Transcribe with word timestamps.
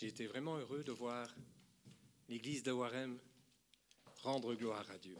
J'ai 0.00 0.06
été 0.06 0.26
vraiment 0.26 0.56
heureux 0.56 0.82
de 0.82 0.92
voir 0.92 1.28
l'église 2.26 2.62
de 2.62 2.72
Warem 2.72 3.18
rendre 4.22 4.54
gloire 4.54 4.90
à 4.90 4.96
Dieu. 4.96 5.18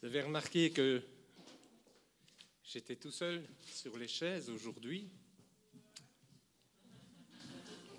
Vous 0.00 0.08
avez 0.08 0.22
remarqué 0.22 0.72
que 0.72 1.00
j'étais 2.64 2.96
tout 2.96 3.12
seul 3.12 3.46
sur 3.72 3.96
les 3.96 4.08
chaises 4.08 4.50
aujourd'hui. 4.50 5.08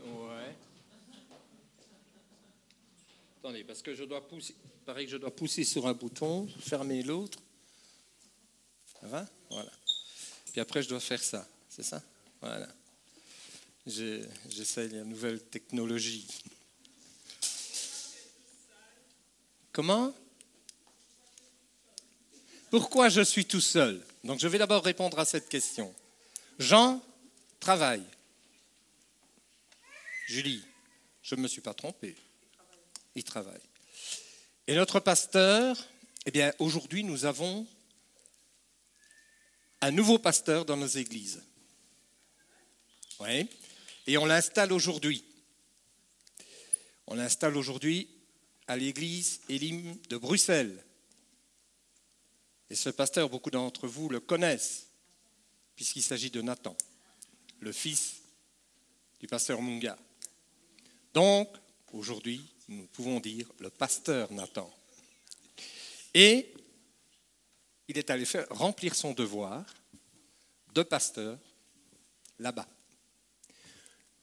Ouais. 0.03 0.55
Attendez, 3.38 3.63
parce 3.63 3.81
que 3.81 3.95
je 3.95 4.03
dois 4.03 4.27
pousser. 4.27 4.57
Pareil 4.85 5.05
que 5.05 5.13
je 5.13 5.17
dois 5.17 5.33
pousser 5.33 5.63
sur 5.63 5.88
un 5.88 5.93
bouton, 5.93 6.49
fermer 6.49 7.01
l'autre. 7.01 7.39
Ça 8.99 9.07
va? 9.07 9.25
Voilà. 9.49 9.71
Puis 10.51 10.59
après, 10.59 10.83
je 10.83 10.89
dois 10.89 10.99
faire 10.99 11.23
ça. 11.23 11.47
C'est 11.71 11.83
ça? 11.83 12.04
Voilà. 12.41 12.68
J'essaye 13.87 14.89
la 14.89 15.05
nouvelle 15.05 15.41
technologie. 15.41 16.27
Comment? 19.71 20.13
Pourquoi 22.69 23.07
je 23.07 23.21
suis 23.21 23.46
tout 23.46 23.61
seul? 23.61 24.05
Donc 24.25 24.41
je 24.41 24.49
vais 24.49 24.57
d'abord 24.57 24.83
répondre 24.83 25.18
à 25.18 25.23
cette 25.23 25.47
question. 25.47 25.96
Jean 26.60 27.01
travaille. 27.61 28.04
Julie, 30.27 30.65
je 31.24 31.35
ne 31.35 31.41
me 31.41 31.47
suis 31.47 31.61
pas 31.61 31.74
trompé. 31.74 32.17
Il 33.16 33.23
travaille. 33.23 33.61
Et 34.67 34.75
notre 34.75 34.99
pasteur, 34.99 35.77
eh 36.25 36.31
bien, 36.31 36.53
aujourd'hui, 36.59 37.05
nous 37.05 37.23
avons 37.23 37.66
un 39.80 39.91
nouveau 39.91 40.19
pasteur 40.19 40.66
dans 40.66 40.77
nos 40.77 40.88
églises. 40.88 41.41
Et 44.08 44.17
on 44.17 44.25
l'installe 44.25 44.73
aujourd'hui. 44.73 45.23
On 47.08 47.16
l'installe 47.16 47.55
aujourd'hui 47.58 48.09
à 48.67 48.78
l'église 48.78 49.41
Elim 49.50 49.97
de 50.09 50.17
Bruxelles. 50.17 50.83
Et 52.69 52.75
ce 52.75 52.89
pasteur, 52.89 53.30
beaucoup 53.30 53.52
d'entre 53.52 53.88
vous 53.88 54.09
le 54.09 54.19
connaissent, 54.19 54.88
puisqu'il 55.75 56.03
s'agit 56.03 56.31
de 56.31 56.41
Nathan, 56.41 56.75
le 57.59 57.72
fils 57.72 58.22
du 59.19 59.28
pasteur 59.28 59.61
Munga. 59.61 59.97
Donc, 61.13 61.50
aujourd'hui, 61.91 62.41
nous 62.69 62.88
pouvons 62.88 63.19
dire 63.19 63.52
le 63.59 63.69
pasteur 63.69 64.31
Nathan. 64.31 64.72
Et 66.13 66.53
il 67.88 67.97
est 67.97 68.09
allé 68.09 68.25
faire 68.25 68.47
remplir 68.50 68.95
son 68.95 69.13
devoir 69.13 69.66
de 70.73 70.83
pasteur 70.83 71.38
là-bas. 72.39 72.67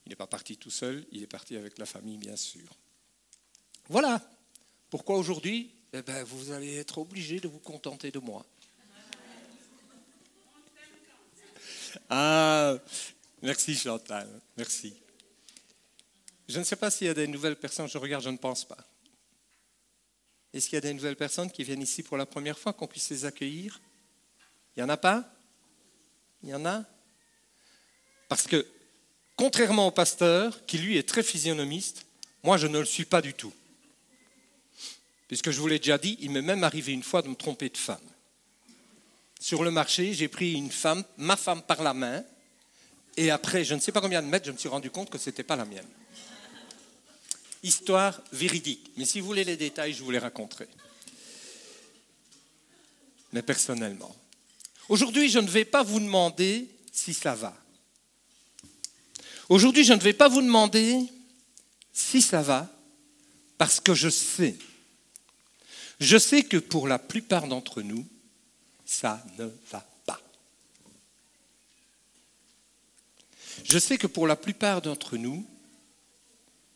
Il 0.09 0.13
n'est 0.13 0.17
pas 0.17 0.27
parti 0.27 0.57
tout 0.57 0.71
seul, 0.71 1.07
il 1.13 1.23
est 1.23 1.27
parti 1.27 1.55
avec 1.55 1.77
la 1.77 1.85
famille, 1.85 2.17
bien 2.17 2.35
sûr. 2.35 2.65
Voilà 3.91 4.27
pourquoi 4.89 5.19
aujourd'hui, 5.19 5.71
eh 5.93 6.01
ben, 6.01 6.25
vous 6.25 6.51
allez 6.51 6.77
être 6.77 6.97
obligé 6.97 7.41
de 7.41 7.47
vous 7.47 7.59
contenter 7.59 8.11
de 8.11 8.19
moi. 8.19 8.47
Ah, 12.09 12.79
merci 13.43 13.77
Chantal, 13.77 14.27
merci. 14.57 14.95
Je 16.49 16.59
ne 16.59 16.65
sais 16.65 16.77
pas 16.77 16.91
s'il 16.91 17.09
y 17.09 17.11
a 17.11 17.15
des 17.15 17.27
nouvelles 17.27 17.57
personnes, 17.57 17.87
je 17.87 17.99
regarde, 17.99 18.25
je 18.25 18.31
ne 18.31 18.39
pense 18.39 18.65
pas. 18.65 18.79
Est-ce 20.55 20.71
qu'il 20.71 20.77
y 20.77 20.79
a 20.79 20.81
des 20.81 20.95
nouvelles 20.95 21.17
personnes 21.17 21.51
qui 21.51 21.65
viennent 21.65 21.83
ici 21.83 22.03
pour 22.03 22.17
la 22.17 22.25
première 22.25 22.59
fois, 22.59 22.73
qu'on 22.73 22.87
puisse 22.87 23.11
les 23.11 23.27
accueillir? 23.27 23.79
Il 24.75 24.79
n'y 24.79 24.85
en 24.85 24.89
a 24.89 24.97
pas? 24.97 25.31
Il 26.43 26.49
y 26.49 26.55
en 26.55 26.65
a? 26.65 26.83
Parce 28.31 28.47
que 28.47 28.67
Contrairement 29.39 29.87
au 29.87 29.91
pasteur, 29.93 30.67
qui 30.67 30.79
lui 30.79 30.99
est 30.99 31.09
très 31.09 31.23
physionomiste, 31.23 32.05
moi 32.43 32.57
je 32.57 32.67
ne 32.67 32.81
le 32.81 32.85
suis 32.85 33.05
pas 33.05 33.23
du 33.23 33.35
tout. 33.35 33.53
Puisque 35.29 35.53
je 35.53 35.61
vous 35.61 35.69
l'ai 35.69 35.79
déjà 35.79 35.97
dit, 35.97 36.19
il 36.21 36.33
m'est 36.33 36.43
même 36.43 36.65
arrivé 36.65 36.93
une 36.93 37.05
fois 37.05 37.23
de 37.23 37.29
me 37.29 37.37
tromper 37.37 37.69
de 37.69 37.77
femme. 37.77 37.97
Sur 39.39 39.63
le 39.63 39.71
marché, 39.71 40.13
j'ai 40.13 40.27
pris 40.27 40.55
une 40.55 40.73
femme, 40.73 41.05
ma 41.19 41.37
femme 41.37 41.63
par 41.63 41.85
la 41.85 41.95
main, 41.95 42.25
et 43.17 43.31
après, 43.31 43.65
je 43.65 43.77
ne 43.77 43.81
sais 43.81 43.93
pas 43.93 44.01
combien 44.01 44.23
de 44.23 44.27
mètres, 44.27 44.47
je 44.47 44.51
me 44.51 44.59
suis 44.59 44.69
rendu 44.69 44.91
compte 44.91 45.09
que 45.09 45.19
ce 45.19 45.31
n'était 45.31 45.45
pas 45.45 45.55
la 45.55 45.65
mienne. 45.65 45.87
Histoire 47.63 48.21
véridique. 48.33 48.91
Mais 48.97 49.05
si 49.05 49.21
vous 49.21 49.27
voulez 49.27 49.45
les 49.45 49.57
détails, 49.57 49.93
je 49.93 50.03
vous 50.03 50.11
les 50.11 50.19
raconterai. 50.19 50.67
Mais 53.33 53.43
personnellement. 53.43 54.17
Aujourd'hui, 54.89 55.29
je 55.29 55.39
ne 55.39 55.49
vais 55.49 55.65
pas 55.65 55.85
vous 55.85 56.01
demander 56.01 56.69
si 56.91 57.15
ça 57.15 57.37
va. 57.37 57.57
Aujourd'hui, 59.49 59.85
je 59.85 59.95
ne 59.95 60.01
vais 60.01 60.13
pas 60.13 60.29
vous 60.29 60.43
demander 60.43 60.99
si 61.93 62.21
ça 62.21 62.43
va, 62.43 62.71
parce 63.57 63.81
que 63.81 63.95
je 63.95 64.09
sais. 64.09 64.57
Je 66.01 66.19
sais 66.19 66.45
que 66.45 66.59
pour 66.59 66.87
la 66.87 66.99
plupart 66.99 67.49
d'entre 67.49 67.83
nous, 67.83 68.07
ça 68.85 69.25
ne 69.39 69.49
va 69.71 69.87
pas. 70.07 70.21
Je 73.65 73.79
sais 73.79 73.99
que 73.99 74.07
pour 74.07 74.27
la 74.27 74.37
plupart 74.37 74.83
d'entre 74.83 75.17
nous, 75.17 75.47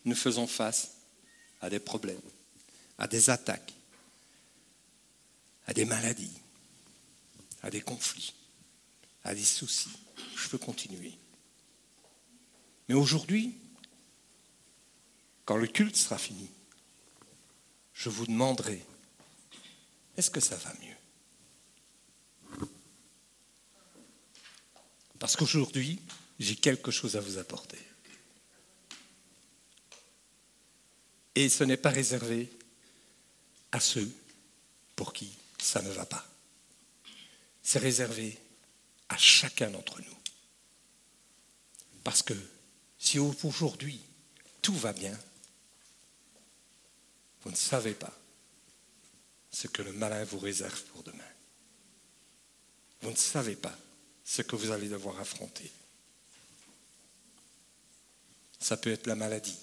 nous 0.05 0.15
faisons 0.15 0.47
face 0.47 0.91
à 1.61 1.69
des 1.69 1.79
problèmes, 1.79 2.19
à 2.97 3.07
des 3.07 3.29
attaques, 3.29 3.73
à 5.67 5.73
des 5.73 5.85
maladies, 5.85 6.37
à 7.61 7.69
des 7.69 7.81
conflits, 7.81 8.33
à 9.23 9.33
des 9.33 9.43
soucis. 9.43 9.91
Je 10.35 10.49
peux 10.49 10.57
continuer. 10.57 11.13
Mais 12.87 12.95
aujourd'hui, 12.95 13.55
quand 15.45 15.57
le 15.57 15.67
culte 15.67 15.95
sera 15.95 16.17
fini, 16.17 16.49
je 17.93 18.09
vous 18.09 18.25
demanderai, 18.25 18.83
est-ce 20.17 20.29
que 20.29 20.39
ça 20.39 20.55
va 20.55 20.73
mieux? 20.81 22.67
Parce 25.19 25.35
qu'aujourd'hui, 25.35 26.01
j'ai 26.39 26.55
quelque 26.55 26.91
chose 26.91 27.15
à 27.15 27.21
vous 27.21 27.37
apporter. 27.37 27.79
Et 31.35 31.49
ce 31.49 31.63
n'est 31.63 31.77
pas 31.77 31.89
réservé 31.89 32.51
à 33.71 33.79
ceux 33.79 34.11
pour 34.95 35.13
qui 35.13 35.31
ça 35.57 35.81
ne 35.81 35.89
va 35.89 36.05
pas. 36.05 36.27
C'est 37.61 37.79
réservé 37.79 38.37
à 39.09 39.17
chacun 39.17 39.69
d'entre 39.69 40.01
nous. 40.01 40.17
Parce 42.03 42.21
que 42.21 42.33
si 43.03 43.19
aujourd'hui 43.19 43.99
tout 44.61 44.75
va 44.75 44.93
bien, 44.93 45.19
vous 47.43 47.51
ne 47.51 47.55
savez 47.55 47.93
pas 47.93 48.17
ce 49.51 49.67
que 49.67 49.81
le 49.81 49.91
malin 49.91 50.23
vous 50.23 50.39
réserve 50.39 50.81
pour 50.85 51.03
demain. 51.03 51.19
Vous 53.01 53.11
ne 53.11 53.17
savez 53.17 53.57
pas 53.57 53.77
ce 54.23 54.41
que 54.41 54.55
vous 54.55 54.71
allez 54.71 54.87
devoir 54.87 55.19
affronter. 55.19 55.69
Ça 58.57 58.77
peut 58.77 58.93
être 58.93 59.07
la 59.07 59.15
maladie, 59.15 59.59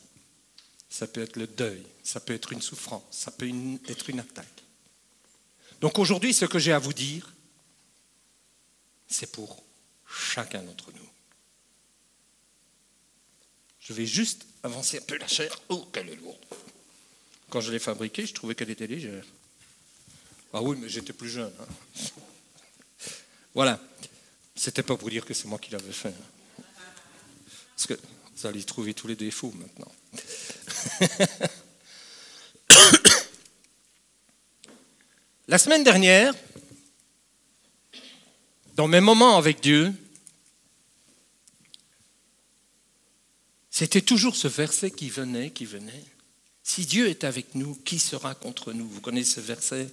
ça 0.91 1.07
peut 1.07 1.23
être 1.23 1.37
le 1.37 1.47
deuil, 1.47 1.87
ça 2.05 2.21
peut 2.21 2.35
être 2.35 2.53
une 2.53 2.61
souffrance, 2.61 3.05
ça 3.11 3.31
peut 3.31 3.51
être 3.89 4.11
une 4.11 4.21
attaque. 4.21 4.63
Donc 5.81 5.99
aujourd'hui, 5.99 6.35
ce 6.35 6.45
que 6.45 6.59
j'ai 6.59 6.75
à 6.75 6.79
vous 6.79 6.93
dire, 6.93 7.33
c'est 9.09 9.33
pour 9.33 9.65
chacun 10.07 10.63
d'entre 10.63 10.93
nous. 10.93 11.10
Je 13.81 13.93
vais 13.93 14.07
juste 14.07 14.47
avancer 14.63 14.99
un 14.99 15.03
peu 15.03 15.17
la 15.19 15.27
chair. 15.27 15.61
Oh, 15.69 15.89
qu'elle 15.93 16.09
est 16.09 16.17
lourde. 16.17 16.39
Quand 17.49 17.61
je 17.61 17.73
l'ai 17.73 17.79
fabriquée, 17.79 18.27
je 18.27 18.35
trouvais 18.35 18.55
qu'elle 18.55 18.71
était 18.71 18.87
légère. 18.87 19.25
Ah 20.53 20.63
oui, 20.63 20.77
mais 20.81 20.89
j'étais 20.89 21.13
plus 21.13 21.29
jeune. 21.31 21.53
Hein. 21.61 21.67
Voilà. 23.53 23.81
C'était 24.55 24.85
pas 24.85 24.97
pour 24.97 25.11
dire 25.11 25.25
que 25.25 25.35
c'est 25.35 25.49
moi 25.49 25.59
qui 25.59 25.73
l'avais 25.73 25.91
fait. 25.91 26.11
Hein. 26.11 26.63
Parce 27.75 27.89
que 27.89 27.95
vous 28.37 28.47
allez 28.47 28.63
trouver 28.63 28.95
tous 28.95 29.09
les 29.09 29.17
défauts 29.17 29.53
maintenant. 29.53 29.91
La 35.49 35.59
semaine 35.59 35.83
dernière, 35.83 36.33
dans 38.77 38.87
mes 38.87 39.01
moments 39.01 39.37
avec 39.37 39.61
Dieu, 39.61 39.93
C'était 43.81 44.03
toujours 44.03 44.37
ce 44.37 44.47
verset 44.47 44.91
qui 44.91 45.09
venait, 45.09 45.49
qui 45.49 45.65
venait. 45.65 46.05
Si 46.63 46.85
Dieu 46.85 47.09
est 47.09 47.25
avec 47.25 47.55
nous, 47.55 47.75
qui 47.77 47.99
sera 47.99 48.35
contre 48.35 48.75
nous? 48.75 48.87
Vous 48.87 49.01
connaissez 49.01 49.37
ce 49.37 49.41
verset 49.41 49.89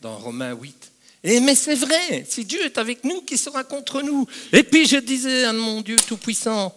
dans 0.00 0.16
Romains 0.16 0.54
8. 0.54 0.92
Et, 1.22 1.40
mais 1.40 1.54
c'est 1.54 1.74
vrai, 1.74 2.24
si 2.26 2.46
Dieu 2.46 2.64
est 2.64 2.78
avec 2.78 3.04
nous, 3.04 3.20
qui 3.20 3.36
sera 3.36 3.62
contre 3.62 4.00
nous? 4.00 4.26
Et 4.54 4.62
puis 4.62 4.86
je 4.86 4.96
disais 4.96 5.44
à 5.44 5.52
mon 5.52 5.82
Dieu 5.82 5.96
Tout-Puissant, 5.96 6.74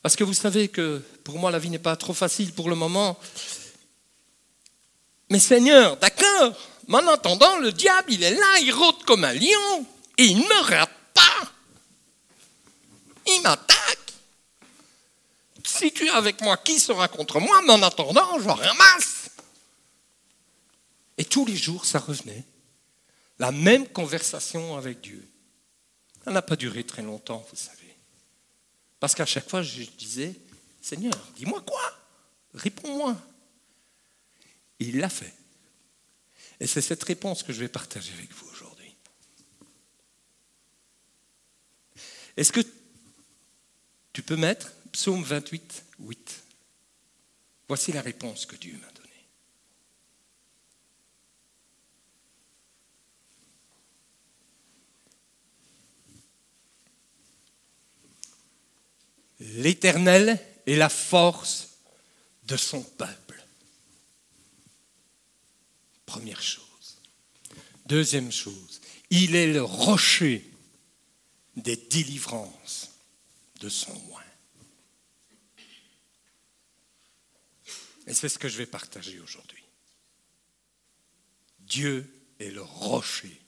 parce 0.00 0.14
que 0.14 0.22
vous 0.22 0.34
savez 0.34 0.68
que 0.68 1.02
pour 1.24 1.36
moi 1.36 1.50
la 1.50 1.58
vie 1.58 1.68
n'est 1.68 1.80
pas 1.80 1.96
trop 1.96 2.14
facile 2.14 2.52
pour 2.52 2.68
le 2.68 2.76
moment. 2.76 3.18
Mais 5.30 5.40
Seigneur, 5.40 5.96
d'accord, 5.96 6.56
mais 6.86 6.98
en 6.98 7.08
attendant, 7.08 7.58
le 7.58 7.72
diable, 7.72 8.12
il 8.12 8.22
est 8.22 8.36
là, 8.36 8.60
il 8.60 8.70
rôde 8.70 9.02
comme 9.04 9.24
un 9.24 9.34
lion, 9.34 9.84
et 10.16 10.26
il 10.26 10.36
ne 10.36 10.42
me 10.42 10.62
rate 10.62 10.92
pas. 11.12 11.52
m'attaque. 13.42 13.77
Si 15.78 15.92
tu 15.92 16.06
es 16.06 16.10
avec 16.10 16.40
moi, 16.40 16.56
qui 16.56 16.80
sera 16.80 17.06
contre 17.08 17.38
moi 17.40 17.62
Mais 17.62 17.72
en 17.72 17.82
attendant, 17.82 18.38
je 18.40 18.48
ramasse. 18.48 19.30
Et 21.16 21.24
tous 21.24 21.46
les 21.46 21.56
jours, 21.56 21.84
ça 21.84 21.98
revenait. 21.98 22.44
La 23.38 23.52
même 23.52 23.86
conversation 23.86 24.76
avec 24.76 25.00
Dieu. 25.00 25.26
Ça 26.24 26.32
n'a 26.32 26.42
pas 26.42 26.56
duré 26.56 26.84
très 26.84 27.02
longtemps, 27.02 27.46
vous 27.50 27.56
savez. 27.56 27.96
Parce 28.98 29.14
qu'à 29.14 29.26
chaque 29.26 29.48
fois, 29.48 29.62
je 29.62 29.84
disais, 29.84 30.34
Seigneur, 30.80 31.14
dis-moi 31.36 31.60
quoi? 31.60 31.80
Réponds-moi. 32.54 33.16
Il 34.80 34.98
l'a 34.98 35.08
fait. 35.08 35.32
Et 36.60 36.66
c'est 36.66 36.80
cette 36.80 37.04
réponse 37.04 37.42
que 37.42 37.52
je 37.52 37.60
vais 37.60 37.68
partager 37.68 38.12
avec 38.14 38.32
vous 38.32 38.48
aujourd'hui. 38.50 38.96
Est-ce 42.36 42.52
que 42.52 42.60
tu 44.12 44.22
peux 44.22 44.36
mettre 44.36 44.72
Psaume 44.92 45.22
28, 45.22 45.84
8 46.00 46.44
Voici 47.68 47.92
la 47.92 48.00
réponse 48.00 48.46
que 48.46 48.56
Dieu 48.56 48.72
m'a 48.80 48.90
donnée. 48.92 49.08
L'Éternel 59.62 60.40
est 60.66 60.76
la 60.76 60.88
force 60.88 61.78
de 62.44 62.56
son 62.56 62.82
peuple. 62.82 63.44
Première 66.06 66.40
chose. 66.40 66.64
Deuxième 67.84 68.32
chose, 68.32 68.80
il 69.10 69.34
est 69.36 69.52
le 69.52 69.62
rocher 69.62 70.50
des 71.56 71.76
délivrances 71.76 72.90
de 73.60 73.68
son 73.68 73.92
oin. 74.10 74.22
Et 78.08 78.14
c'est 78.14 78.30
ce 78.30 78.38
que 78.38 78.48
je 78.48 78.56
vais 78.56 78.66
partager 78.66 79.20
aujourd'hui. 79.20 79.62
Dieu 81.60 82.10
est 82.40 82.50
le 82.50 82.62
rocher 82.62 83.38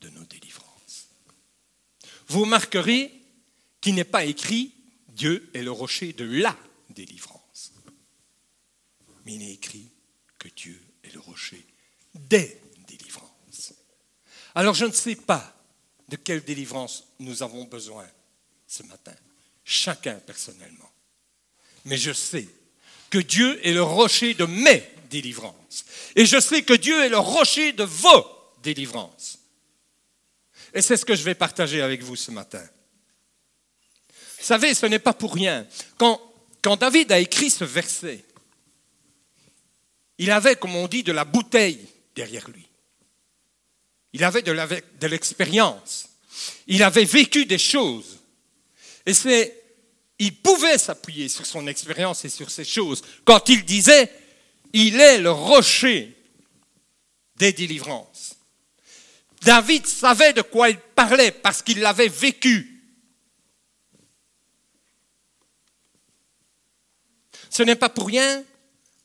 de 0.00 0.08
nos 0.10 0.24
délivrances. 0.24 1.08
Vous 2.26 2.40
remarquerez 2.40 3.12
qu'il 3.80 3.94
n'est 3.94 4.02
pas 4.04 4.24
écrit 4.24 4.74
Dieu 5.08 5.48
est 5.54 5.62
le 5.62 5.70
rocher 5.70 6.12
de 6.12 6.24
la 6.24 6.56
délivrance. 6.90 7.72
Mais 9.24 9.36
il 9.36 9.42
est 9.42 9.52
écrit 9.52 9.88
que 10.38 10.48
Dieu 10.48 10.82
est 11.04 11.14
le 11.14 11.20
rocher 11.20 11.64
des 12.14 12.60
délivrances. 12.88 13.72
Alors 14.56 14.74
je 14.74 14.84
ne 14.84 14.92
sais 14.92 15.16
pas 15.16 15.54
de 16.08 16.16
quelle 16.16 16.42
délivrance 16.42 17.04
nous 17.20 17.44
avons 17.44 17.64
besoin 17.64 18.08
ce 18.66 18.82
matin, 18.82 19.14
chacun 19.64 20.14
personnellement. 20.14 20.90
Mais 21.84 21.96
je 21.96 22.12
sais 22.12 22.48
que 23.10 23.18
Dieu 23.18 23.58
est 23.66 23.72
le 23.72 23.82
rocher 23.82 24.34
de 24.34 24.44
mes 24.44 24.82
délivrances. 25.10 25.84
Et 26.16 26.26
je 26.26 26.40
sais 26.40 26.62
que 26.62 26.74
Dieu 26.74 27.02
est 27.04 27.08
le 27.08 27.18
rocher 27.18 27.72
de 27.72 27.84
vos 27.84 28.26
délivrances. 28.62 29.38
Et 30.74 30.82
c'est 30.82 30.96
ce 30.96 31.04
que 31.04 31.14
je 31.14 31.22
vais 31.22 31.34
partager 31.34 31.80
avec 31.80 32.02
vous 32.02 32.16
ce 32.16 32.30
matin. 32.30 32.62
Vous 34.38 34.44
savez, 34.44 34.74
ce 34.74 34.86
n'est 34.86 34.98
pas 34.98 35.14
pour 35.14 35.34
rien. 35.34 35.66
Quand, 35.96 36.20
quand 36.62 36.76
David 36.76 37.10
a 37.12 37.18
écrit 37.18 37.50
ce 37.50 37.64
verset, 37.64 38.24
il 40.18 40.30
avait, 40.30 40.56
comme 40.56 40.76
on 40.76 40.88
dit, 40.88 41.02
de 41.02 41.12
la 41.12 41.24
bouteille 41.24 41.86
derrière 42.14 42.48
lui. 42.50 42.66
Il 44.12 44.24
avait 44.24 44.42
de 44.42 45.06
l'expérience. 45.06 46.08
Il 46.66 46.82
avait 46.82 47.04
vécu 47.04 47.46
des 47.46 47.58
choses. 47.58 48.18
Et 49.06 49.14
c'est, 49.14 49.57
il 50.18 50.36
pouvait 50.36 50.78
s'appuyer 50.78 51.28
sur 51.28 51.46
son 51.46 51.66
expérience 51.66 52.24
et 52.24 52.28
sur 52.28 52.50
ces 52.50 52.64
choses 52.64 53.02
quand 53.24 53.48
il 53.48 53.64
disait, 53.64 54.12
il 54.72 55.00
est 55.00 55.18
le 55.18 55.30
rocher 55.30 56.16
des 57.36 57.52
délivrances. 57.52 58.34
David 59.42 59.86
savait 59.86 60.32
de 60.32 60.42
quoi 60.42 60.70
il 60.70 60.78
parlait 60.78 61.30
parce 61.30 61.62
qu'il 61.62 61.80
l'avait 61.80 62.08
vécu. 62.08 62.82
Ce 67.50 67.62
n'est 67.62 67.76
pas 67.76 67.88
pour 67.88 68.08
rien 68.08 68.44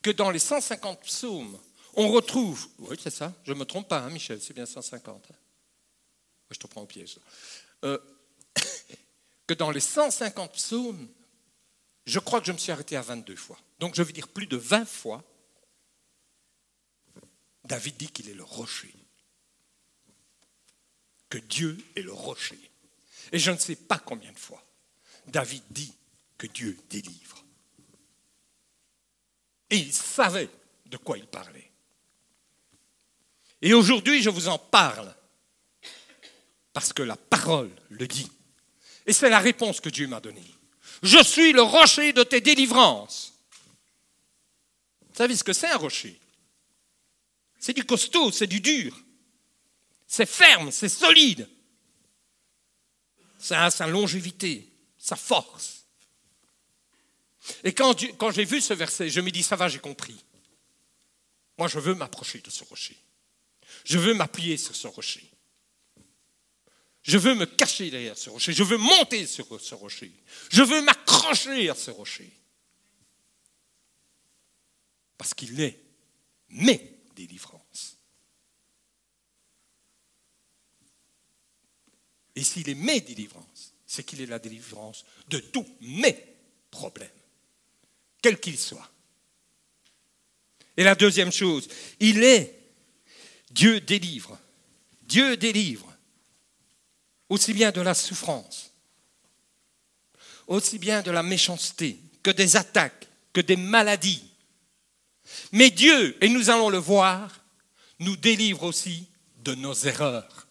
que 0.02 0.10
dans 0.10 0.32
les 0.32 0.40
150 0.40 1.02
psaumes, 1.02 1.60
on 1.94 2.10
retrouve, 2.10 2.68
oui 2.80 2.98
c'est 3.02 3.14
ça, 3.14 3.34
je 3.44 3.54
ne 3.54 3.60
me 3.60 3.66
trompe 3.66 3.88
pas, 3.88 4.00
hein, 4.00 4.10
Michel, 4.10 4.42
c'est 4.42 4.54
bien 4.54 4.66
150. 4.66 5.28
Hein. 5.30 5.36
je 6.50 6.58
te 6.58 6.68
prends 6.68 6.82
au 6.82 6.88
piège. 6.88 7.20
Dans 9.54 9.72
les 9.72 9.80
150 9.80 10.54
psaumes, 10.54 11.08
je 12.06 12.20
crois 12.20 12.40
que 12.40 12.48
je 12.48 12.52
me 12.52 12.58
suis 12.58 12.72
arrêté 12.72 12.96
à 12.96 13.02
22 13.02 13.36
fois. 13.36 13.58
Donc 13.80 13.96
je 13.96 14.04
veux 14.04 14.12
dire 14.12 14.28
plus 14.28 14.48
de 14.48 14.58
20 14.58 14.86
fois, 14.86 15.24
David 17.66 17.98
dit 17.98 18.10
qu'il 18.10 18.30
est 18.30 18.34
le 18.34 18.44
rocher. 18.44 18.94
Que 21.30 21.38
Dieu 21.38 21.78
est 21.96 22.02
le 22.02 22.14
rocher. 22.14 22.60
Et 23.32 23.40
je 23.40 23.52
ne 23.52 23.58
sais 23.58 23.76
pas 23.76 23.98
combien 23.98 24.32
de 24.32 24.40
fois 24.40 24.64
David 25.28 25.64
dit 25.72 25.94
que 26.38 26.48
Dieu 26.48 26.78
délivre. 26.90 27.44
Et 29.70 29.78
il 29.78 29.94
savait 29.94 30.50
de 30.86 30.98
quoi 30.98 31.18
il 31.18 31.26
parlait. 31.26 31.72
Et 33.62 33.74
aujourd'hui, 33.74 34.22
je 34.22 34.30
vous 34.30 34.50
en 34.50 34.60
parle 34.60 35.16
parce 36.74 36.92
que 36.92 37.02
la 37.02 37.16
parole 37.16 37.72
le 37.90 38.08
dit. 38.08 38.30
Et 39.06 39.14
c'est 39.14 39.30
la 39.30 39.40
réponse 39.40 39.80
que 39.82 39.90
Dieu 39.90 40.08
m'a 40.08 40.20
donnée. 40.20 40.54
Je 41.02 41.22
suis 41.24 41.52
le 41.52 41.62
rocher 41.62 42.14
de 42.14 42.24
tes 42.24 42.42
délivrances. 42.42 43.34
Vous 45.10 45.18
savez 45.18 45.36
ce 45.36 45.44
que 45.44 45.54
c'est 45.54 45.68
un 45.68 45.78
rocher? 45.78 46.20
C'est 47.60 47.74
du 47.74 47.84
costaud, 47.84 48.32
c'est 48.32 48.48
du 48.48 48.60
dur. 48.60 48.98
C'est 50.08 50.26
ferme, 50.26 50.72
c'est 50.72 50.90
solide. 50.90 51.50
Ça 53.40 53.66
a 53.66 53.72
sa 53.72 53.88
longévité, 53.88 54.70
sa 54.98 55.16
force. 55.16 55.86
Et 57.64 57.74
quand, 57.74 57.98
j'ai 58.32 58.46
vu 58.46 58.62
ce 58.62 58.74
verset, 58.74 59.10
je 59.10 59.22
me 59.22 59.32
dis, 59.32 59.44
ça 59.44 59.56
va, 59.56 59.68
j'ai 59.68 59.80
compris. 59.80 60.16
Moi, 61.58 61.68
je 61.68 61.80
veux 61.80 61.94
m'approcher 61.94 62.40
de 62.40 62.50
ce 62.50 62.64
rocher. 62.64 62.98
Je 63.84 63.98
veux 63.98 64.14
m'appuyer 64.14 64.58
sur 64.58 64.76
ce 64.76 64.88
rocher. 64.88 65.30
Je 67.04 67.18
veux 67.18 67.36
me 67.36 67.46
cacher 67.46 67.90
derrière 67.90 68.18
ce 68.18 68.30
rocher. 68.30 68.54
Je 68.54 68.64
veux 68.64 68.78
monter 68.78 69.28
sur 69.28 69.60
ce 69.62 69.76
rocher. 69.76 70.12
Je 70.50 70.64
veux 70.64 70.82
m'accrocher 70.82 71.70
à 71.70 71.76
ce 71.76 71.92
rocher. 71.92 72.32
Parce 75.18 75.34
qu'il 75.34 75.60
est 75.60 75.80
mes 76.50 77.00
délivrances. 77.16 77.98
Et 82.36 82.44
s'il 82.44 82.68
est 82.70 82.76
mes 82.76 83.02
délivrances, 83.02 83.74
c'est 83.86 84.04
qu'il 84.04 84.22
est 84.22 84.26
la 84.26 84.40
délivrance 84.40 85.06
de 85.28 85.40
tous 85.40 85.68
mes 85.82 86.18
problèmes 86.72 87.10
quel 88.24 88.40
qu'il 88.40 88.58
soit. 88.58 88.90
Et 90.76 90.84
la 90.84 90.96
deuxième 90.96 91.32
chose, 91.32 91.68
il 92.00 92.24
est 92.24 92.58
Dieu 93.52 93.80
délivre. 93.82 94.40
Dieu 95.04 95.38
délivre 95.38 95.93
aussi 97.34 97.52
bien 97.52 97.72
de 97.72 97.82
la 97.82 97.96
souffrance, 97.96 98.72
aussi 100.46 100.78
bien 100.78 101.02
de 101.02 101.10
la 101.10 101.24
méchanceté, 101.24 102.00
que 102.22 102.30
des 102.30 102.56
attaques, 102.56 103.08
que 103.34 103.42
des 103.42 103.56
maladies. 103.56 104.24
Mais 105.52 105.72
Dieu, 105.72 106.16
et 106.24 106.30
nous 106.30 106.52
allons 106.52 106.70
le 106.70 106.78
voir, 106.78 107.42
nous 107.98 108.16
délivre 108.18 108.62
aussi 108.62 109.08
de 109.38 109.56
nos 109.56 109.74
erreurs. 109.74 110.48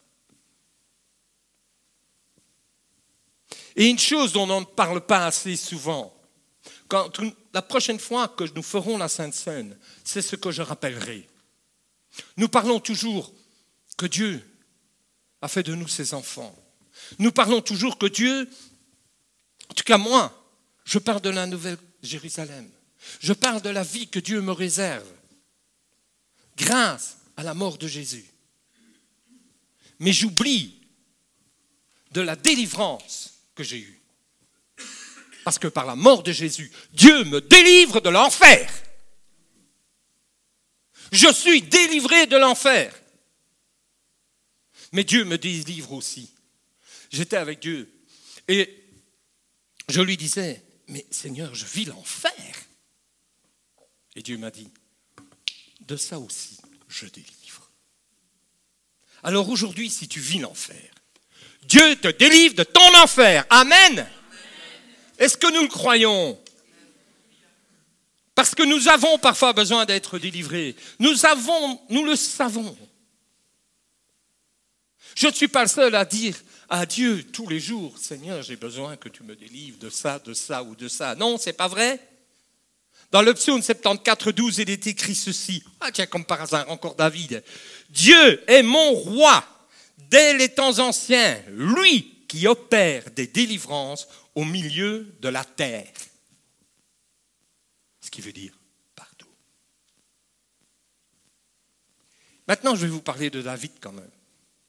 Et 3.77 3.89
une 3.89 4.01
chose 4.01 4.33
dont 4.33 4.51
on 4.51 4.63
ne 4.63 4.67
parle 4.67 5.07
pas 5.07 5.27
assez 5.27 5.55
souvent, 5.55 6.13
la 7.55 7.63
prochaine 7.63 8.01
fois 8.01 8.27
que 8.27 8.43
nous 8.57 8.63
ferons 8.63 8.99
la 8.99 9.09
Sainte 9.09 9.35
Seine, 9.35 9.79
c'est 10.03 10.21
ce 10.21 10.35
que 10.35 10.51
je 10.51 10.63
rappellerai. 10.63 11.29
Nous 12.37 12.49
parlons 12.49 12.81
toujours 12.81 13.33
que 13.97 14.07
Dieu 14.07 14.45
a 15.41 15.47
fait 15.47 15.63
de 15.63 15.77
nous 15.77 15.89
ses 15.89 16.13
enfants. 16.13 16.53
Nous 17.19 17.33
parlons 17.33 17.61
toujours 17.61 17.99
que 17.99 18.07
Dieu, 18.07 18.49
en 19.69 19.75
tout 19.75 19.85
cas 19.85 19.99
moi, 19.99 20.39
je 20.85 20.99
parle 20.99 21.21
de 21.21 21.31
la 21.31 21.47
nouvelle 21.47 21.79
Jérusalem. 22.03 22.69
Je 23.21 23.33
parle 23.33 23.63
de 23.63 23.71
la 23.71 23.83
vie 23.83 24.09
que 24.09 24.21
Dieu 24.21 24.41
me 24.41 24.53
réserve 24.53 25.07
grâce 26.57 27.19
à 27.37 27.43
la 27.43 27.55
mort 27.55 27.79
de 27.79 27.89
Jésus. 27.89 28.27
Mais 29.99 30.13
j'oublie 30.13 30.81
de 32.13 32.21
la 32.21 32.37
délivrance 32.37 33.35
que 33.55 33.63
j'ai 33.63 33.79
eue. 33.79 34.01
Parce 35.45 35.59
que 35.59 35.69
par 35.69 35.87
la 35.87 35.97
mort 35.97 36.23
de 36.23 36.33
Jésus, 36.33 36.71
Dieu 36.93 37.25
me 37.25 37.41
délivre 37.41 38.01
de 38.01 38.11
l'enfer. 38.11 38.71
Je 41.11 41.33
suis 41.33 41.63
délivré 41.63 42.27
de 42.27 42.37
l'enfer. 42.37 42.95
Mais 44.93 45.05
Dieu 45.05 45.25
me 45.25 45.39
délivre 45.39 45.93
aussi. 45.93 46.33
J'étais 47.13 47.37
avec 47.37 47.61
Dieu 47.61 47.93
et 48.49 48.83
je 49.89 50.01
lui 50.01 50.17
disais, 50.17 50.65
mais 50.89 51.07
Seigneur, 51.11 51.55
je 51.55 51.67
vis 51.67 51.85
l'enfer. 51.85 52.33
Et 54.17 54.23
Dieu 54.23 54.39
m'a 54.39 54.51
dit, 54.51 54.69
de 55.81 55.97
ça 55.97 56.19
aussi, 56.19 56.59
je 56.89 57.07
délivre. 57.07 57.71
Alors 59.23 59.49
aujourd'hui, 59.49 59.91
si 59.91 60.09
tu 60.09 60.21
vis 60.21 60.39
l'enfer, 60.39 60.91
Dieu 61.65 61.97
te 61.97 62.09
délivre 62.09 62.55
de 62.55 62.65
ton 62.65 63.03
enfer. 63.03 63.45
Amen. 63.51 64.07
Est-ce 65.19 65.37
que 65.37 65.53
nous 65.53 65.63
le 65.63 65.69
croyons? 65.69 66.43
Parce 68.35 68.55
que 68.55 68.63
nous 68.63 68.89
avons 68.89 69.19
parfois 69.19 69.53
besoin 69.53 69.85
d'être 69.85 70.19
délivrés. 70.19 70.75
Nous 70.99 71.27
avons, 71.27 71.81
nous 71.91 72.05
le 72.05 72.17
savons. 72.17 72.77
Je 75.15 75.27
ne 75.27 75.33
suis 75.33 75.49
pas 75.49 75.63
le 75.63 75.69
seul 75.69 75.95
à 75.95 76.05
dire 76.05 76.37
à 76.69 76.87
Dieu 76.87 77.25
tous 77.25 77.47
les 77.49 77.61
jours, 77.61 77.97
Seigneur, 77.99 78.43
j'ai 78.43 78.57
besoin 78.57 78.97
que 78.97 79.11
tu 79.11 79.23
me 79.23 79.37
délivres 79.37 79.79
de 79.79 79.91
ça, 79.91 80.19
de 80.19 80.33
ça 80.33 80.63
ou 80.63 80.75
de 80.75 80.89
ça. 80.89 81.15
Non, 81.15 81.37
c'est 81.37 81.53
pas 81.53 81.69
vrai. 81.69 82.01
Dans 83.11 83.21
le 83.21 83.35
psaume 83.35 83.61
74, 83.61 84.35
12, 84.35 84.59
il 84.59 84.71
est 84.71 84.87
écrit 84.87 85.15
ceci. 85.15 85.63
Ah 85.81 85.93
tiens, 85.93 86.07
comme 86.07 86.25
par 86.25 86.41
hasard, 86.41 86.71
encore 86.71 86.95
David. 86.95 87.45
Dieu 87.91 88.43
est 88.51 88.63
mon 88.63 88.93
roi 88.93 89.45
dès 90.09 90.35
les 90.39 90.49
temps 90.49 90.79
anciens, 90.79 91.43
lui 91.51 92.25
qui 92.27 92.47
opère 92.47 93.11
des 93.11 93.27
délivrances 93.27 94.09
au 94.35 94.45
milieu 94.45 95.15
de 95.21 95.29
la 95.29 95.45
terre. 95.45 95.93
Ce 98.01 98.11
qui 98.11 98.23
veut 98.23 98.33
dire 98.33 98.55
partout. 98.97 99.29
Maintenant, 102.49 102.75
je 102.75 102.87
vais 102.87 102.93
vous 102.93 103.03
parler 103.03 103.29
de 103.29 103.43
David 103.43 103.73
quand 103.79 103.93
même 103.93 104.11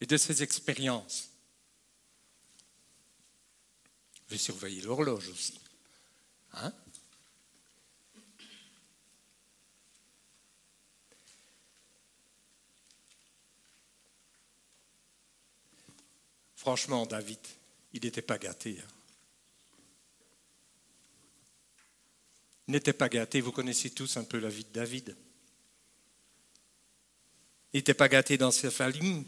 et 0.04 0.06
de 0.06 0.18
ses 0.18 0.44
expériences. 0.44 1.30
Je 4.28 4.34
vais 4.34 4.38
surveiller 4.38 4.82
l'horloge 4.82 5.30
aussi. 5.30 5.58
Hein 6.52 6.74
Franchement, 16.58 17.06
David, 17.06 17.40
il 17.94 18.04
n'était 18.04 18.22
pas 18.22 18.38
gâté. 18.38 18.82
Hein. 18.82 18.92
Il 22.68 22.74
n'était 22.74 22.92
pas 22.92 23.08
gâté. 23.08 23.40
Vous 23.40 23.54
connaissez 23.54 23.90
tous 23.92 24.18
un 24.18 24.26
peu 24.26 24.40
la 24.40 24.50
vie 24.50 24.66
de 24.66 24.74
David. 24.74 25.16
Il 27.72 27.78
n'était 27.78 27.94
pas 27.94 28.10
gâté 28.10 28.38
dans 28.38 28.52
sa 28.52 28.70
famille. 28.70 29.26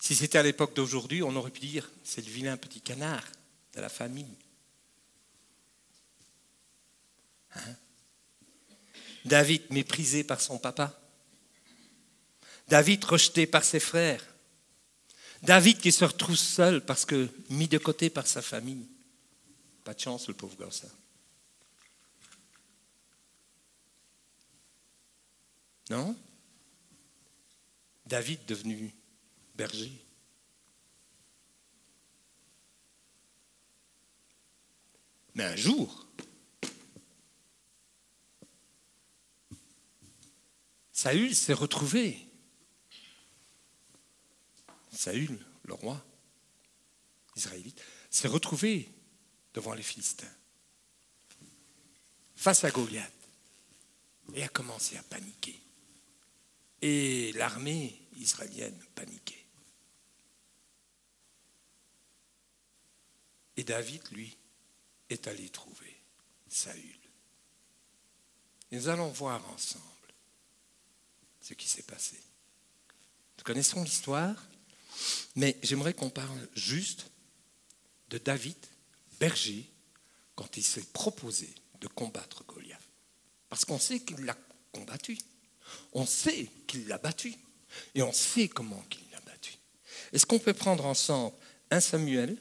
Si 0.00 0.14
c'était 0.14 0.38
à 0.38 0.42
l'époque 0.42 0.74
d'aujourd'hui, 0.74 1.22
on 1.22 1.36
aurait 1.36 1.50
pu 1.50 1.60
dire 1.60 1.90
c'est 2.02 2.24
le 2.24 2.30
vilain 2.32 2.56
petit 2.56 2.80
canard 2.80 3.24
de 3.74 3.80
la 3.80 3.90
famille. 3.90 4.34
Hein? 7.54 7.76
David 9.26 9.62
méprisé 9.70 10.24
par 10.24 10.40
son 10.40 10.58
papa. 10.58 10.98
David 12.68 13.04
rejeté 13.04 13.46
par 13.46 13.62
ses 13.62 13.80
frères. 13.80 14.24
David 15.42 15.78
qui 15.78 15.92
se 15.92 16.04
retrouve 16.04 16.36
seul 16.36 16.84
parce 16.84 17.04
que 17.04 17.28
mis 17.50 17.68
de 17.68 17.78
côté 17.78 18.08
par 18.08 18.26
sa 18.26 18.40
famille. 18.40 18.88
Pas 19.84 19.92
de 19.92 20.00
chance, 20.00 20.28
le 20.28 20.34
pauvre 20.34 20.56
gosse. 20.56 20.84
Hein. 20.84 20.90
Non? 25.90 26.16
David 28.06 28.44
devenu 28.46 28.94
Mais 35.34 35.44
un 35.44 35.56
jour, 35.56 36.06
Saül 40.92 41.34
s'est 41.34 41.54
retrouvé 41.54 42.30
Saül, 45.00 45.38
le 45.64 45.72
roi 45.72 46.04
israélite, 47.36 47.80
s'est 48.10 48.28
retrouvé 48.28 48.86
devant 49.54 49.72
les 49.72 49.82
Philistins, 49.82 50.36
face 52.36 52.64
à 52.64 52.70
Goliath, 52.70 53.10
et 54.34 54.42
a 54.42 54.48
commencé 54.48 54.98
à 54.98 55.02
paniquer. 55.02 55.58
Et 56.82 57.32
l'armée 57.32 57.98
israélienne 58.16 58.78
paniquait. 58.94 59.39
Et 63.60 63.62
David, 63.62 64.00
lui, 64.12 64.38
est 65.10 65.26
allé 65.26 65.50
trouver 65.50 65.94
Saül. 66.48 66.98
nous 68.72 68.88
allons 68.88 69.10
voir 69.10 69.46
ensemble 69.50 69.84
ce 71.42 71.52
qui 71.52 71.68
s'est 71.68 71.82
passé. 71.82 72.16
Nous 73.36 73.44
connaissons 73.44 73.82
l'histoire. 73.82 74.34
Mais 75.36 75.58
j'aimerais 75.62 75.92
qu'on 75.92 76.08
parle 76.08 76.48
juste 76.54 77.10
de 78.08 78.16
David, 78.16 78.56
berger, 79.18 79.70
quand 80.36 80.56
il 80.56 80.64
s'est 80.64 80.86
proposé 80.94 81.54
de 81.82 81.86
combattre 81.86 82.44
Goliath. 82.44 82.80
Parce 83.50 83.66
qu'on 83.66 83.78
sait 83.78 84.00
qu'il 84.00 84.24
l'a 84.24 84.38
combattu. 84.72 85.18
On 85.92 86.06
sait 86.06 86.48
qu'il 86.66 86.88
l'a 86.88 86.96
battu. 86.96 87.34
Et 87.94 88.00
on 88.00 88.12
sait 88.14 88.48
comment 88.48 88.80
qu'il 88.88 89.04
l'a 89.10 89.20
battu. 89.20 89.58
Est-ce 90.14 90.24
qu'on 90.24 90.38
peut 90.38 90.54
prendre 90.54 90.86
ensemble 90.86 91.36
un 91.70 91.80
Samuel 91.80 92.38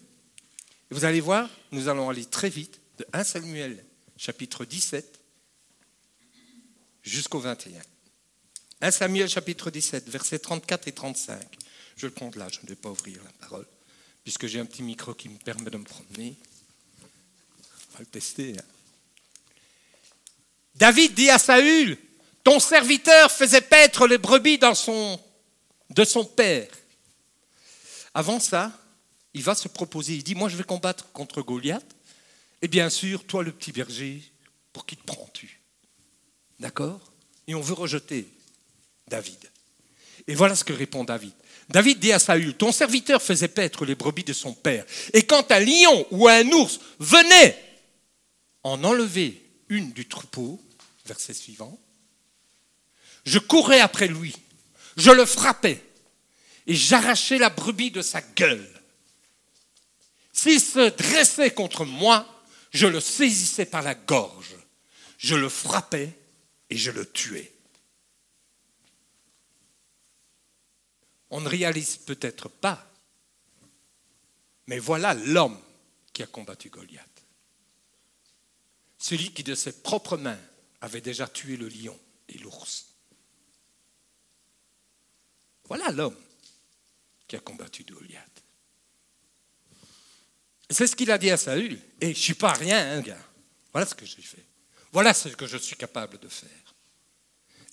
Vous 0.91 1.05
allez 1.05 1.22
voir, 1.22 1.48
nous 1.72 1.88
allons 1.88 2.10
aller 2.10 2.25
très 2.25 2.50
vite 2.50 2.81
de 2.98 3.05
1 3.13 3.24
Samuel 3.24 3.86
chapitre 4.17 4.65
17 4.65 5.19
jusqu'au 7.03 7.39
21. 7.39 7.79
1 8.81 8.91
Samuel 8.91 9.29
chapitre 9.29 9.69
17, 9.69 10.10
versets 10.10 10.39
34 10.39 10.88
et 10.88 10.91
35. 10.91 11.39
Je 11.96 12.08
le 12.08 12.12
prends 12.12 12.31
là, 12.36 12.48
je 12.50 12.60
ne 12.63 12.67
vais 12.67 12.75
pas 12.75 12.89
ouvrir 12.89 13.22
la 13.24 13.31
parole, 13.34 13.67
puisque 14.24 14.48
j'ai 14.48 14.60
un 14.60 14.65
petit 14.65 14.81
micro 14.81 15.13
qui 15.13 15.29
me 15.29 15.38
permet 15.38 15.69
de 15.69 15.77
me 15.77 15.84
promener. 15.84 16.36
On 17.91 17.93
va 17.93 18.00
le 18.00 18.05
tester. 18.08 18.55
Hein. 18.58 18.63
David 20.74 21.13
dit 21.13 21.29
à 21.29 21.38
Saül, 21.38 22.00
ton 22.43 22.60
serviteur 22.60 23.31
faisait 23.31 23.62
paître 23.62 24.08
les 24.08 24.17
brebis 24.17 24.58
de 24.58 24.74
son 26.03 26.25
père. 26.36 26.72
Avant 28.15 28.39
ça, 28.39 28.72
il 29.34 29.44
va 29.44 29.56
se 29.56 29.68
proposer, 29.68 30.16
il 30.16 30.24
dit, 30.24 30.36
moi 30.36 30.50
je 30.50 30.58
vais 30.58 30.64
combattre 30.64 31.12
contre 31.12 31.42
Goliath, 31.42 31.96
et 32.62 32.68
bien 32.68 32.90
sûr, 32.90 33.24
toi 33.26 33.44
le 33.44 33.52
petit 33.52 33.72
berger, 33.72 34.22
pour 34.74 34.86
qui 34.86 34.98
te 34.98 35.04
prends-tu? 35.04 35.62
D'accord? 36.60 37.00
Et 37.48 37.56
on 37.56 37.62
veut 37.62 37.74
rejeter 37.74 38.28
David. 39.08 39.50
Et 40.28 40.36
voilà 40.36 40.56
ce 40.56 40.64
que 40.64 40.74
répond 40.74 41.04
David. 41.04 41.34
David 41.70 42.00
dit 42.00 42.12
à 42.12 42.20
Saül, 42.20 42.56
ton 42.56 42.72
serviteur 42.72 43.22
faisait 43.22 43.48
paître 43.48 43.86
les 43.86 43.96
brebis 43.96 44.24
de 44.24 44.34
son 44.34 44.54
père. 44.54 44.86
Et 45.14 45.24
quand 45.24 45.52
un 45.52 45.60
lion 45.60 46.06
ou 46.12 46.28
un 46.28 46.48
ours 46.48 46.80
venait 47.00 47.58
en 48.64 48.84
enlever 48.84 49.42
une 49.70 49.92
du 49.92 50.08
troupeau, 50.08 50.60
verset 51.06 51.34
suivant, 51.34 51.80
je 53.26 53.40
courais 53.40 53.80
après 53.80 54.08
lui, 54.08 54.36
je 54.98 55.12
le 55.12 55.26
frappais 55.26 55.84
et 56.68 56.76
j'arrachais 56.76 57.38
la 57.38 57.50
brebis 57.50 57.92
de 57.92 58.02
sa 58.02 58.22
gueule. 58.22 58.68
S'il 60.32 60.62
se 60.62 60.90
dressait 60.90 61.54
contre 61.54 61.86
moi, 61.86 62.26
je 62.72 62.88
le 62.88 63.00
saisissais 63.00 63.66
par 63.66 63.82
la 63.82 63.96
gorge, 63.96 64.56
je 65.18 65.36
le 65.36 65.50
frappais 65.50 66.14
et 66.70 66.78
je 66.78 66.92
le 66.92 67.06
tuais. 67.06 67.52
On 71.32 71.42
ne 71.42 71.50
réalise 71.50 71.98
peut-être 71.98 72.48
pas, 72.48 72.92
mais 74.68 74.80
voilà 74.80 75.14
l'homme 75.14 75.60
qui 76.14 76.24
a 76.24 76.28
combattu 76.28 76.70
Goliath. 76.70 77.06
Celui 78.98 79.32
qui 79.34 79.44
de 79.44 79.56
ses 79.56 79.82
propres 79.82 80.18
mains 80.18 80.40
avait 80.82 81.02
déjà 81.02 81.28
tué 81.28 81.58
le 81.58 81.70
lion 81.70 81.98
et 82.28 82.38
l'ours. 82.38 82.88
Voilà 85.66 85.92
l'homme 85.92 86.18
qui 87.28 87.36
a 87.36 87.40
combattu 87.40 87.84
Goliath. 87.84 88.38
C'est 90.70 90.88
ce 90.88 90.96
qu'il 90.96 91.10
a 91.12 91.18
dit 91.18 91.32
à 91.32 91.38
Saül. 91.38 91.80
Et 92.00 92.08
je 92.08 92.10
ne 92.10 92.14
suis 92.14 92.34
pas 92.36 92.54
rien, 92.54 92.98
hein, 92.98 93.02
gars. 93.02 93.26
Voilà 93.74 93.88
ce 93.88 93.96
que 93.96 94.06
j'ai 94.06 94.22
fait. 94.22 94.46
Voilà 94.92 95.14
ce 95.14 95.30
que 95.30 95.48
je 95.48 95.58
suis 95.58 95.76
capable 95.76 96.20
de 96.20 96.28
faire. 96.28 96.50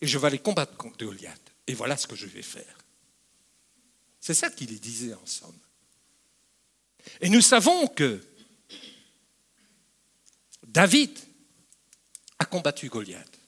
Et 0.00 0.06
je 0.06 0.18
vais 0.18 0.26
aller 0.26 0.38
combattre 0.38 0.76
contre 0.76 1.04
Goliath. 1.04 1.52
Et 1.66 1.74
voilà 1.74 1.96
ce 1.96 2.06
que 2.06 2.16
je 2.16 2.26
vais 2.26 2.42
faire. 2.42 2.78
C'est 4.20 4.34
ça 4.34 4.50
qu'il 4.50 4.78
disait 4.80 5.14
en 5.14 5.26
somme. 5.26 5.58
Et 7.20 7.28
nous 7.28 7.40
savons 7.40 7.86
que 7.86 8.22
David 10.66 11.16
a 12.38 12.44
combattu 12.44 12.88
Goliath. 12.88 13.38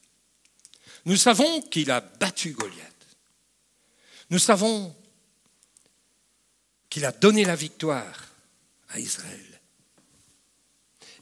Nous 1.04 1.16
savons 1.16 1.62
qu'il 1.62 1.90
a 1.90 2.00
battu 2.00 2.52
Goliath. 2.52 2.84
Nous 4.30 4.38
savons 4.38 4.94
qu'il 6.88 7.04
a 7.04 7.12
donné 7.12 7.44
la 7.44 7.56
victoire 7.56 8.27
à 8.88 8.98
Israël. 8.98 9.60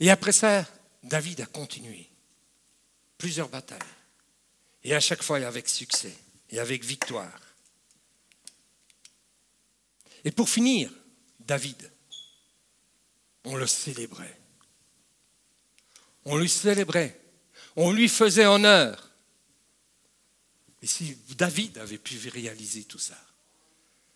Et 0.01 0.11
après 0.11 0.33
ça, 0.33 0.67
David 1.03 1.41
a 1.41 1.47
continué 1.47 2.09
plusieurs 3.19 3.49
batailles. 3.49 3.79
Et 4.85 4.95
à 4.95 5.01
chaque 5.01 5.23
fois 5.23 5.39
avec 5.39 5.69
succès 5.69 6.15
et 6.51 6.59
avec 6.59 6.85
victoire. 6.85 7.41
Et 10.25 10.31
pour 10.31 10.49
finir, 10.49 10.91
David, 11.41 11.91
on 13.45 13.57
le 13.57 13.67
célébrait. 13.67 14.41
On 16.25 16.37
lui 16.37 16.49
célébrait. 16.49 17.21
On 17.77 17.93
lui 17.93 18.09
faisait 18.09 18.47
honneur. 18.47 19.11
Et 20.83 20.87
si 20.87 21.17
David 21.37 21.79
avait 21.79 21.99
pu 21.99 22.29
réaliser 22.29 22.85
tout 22.85 22.99
ça, 22.99 23.19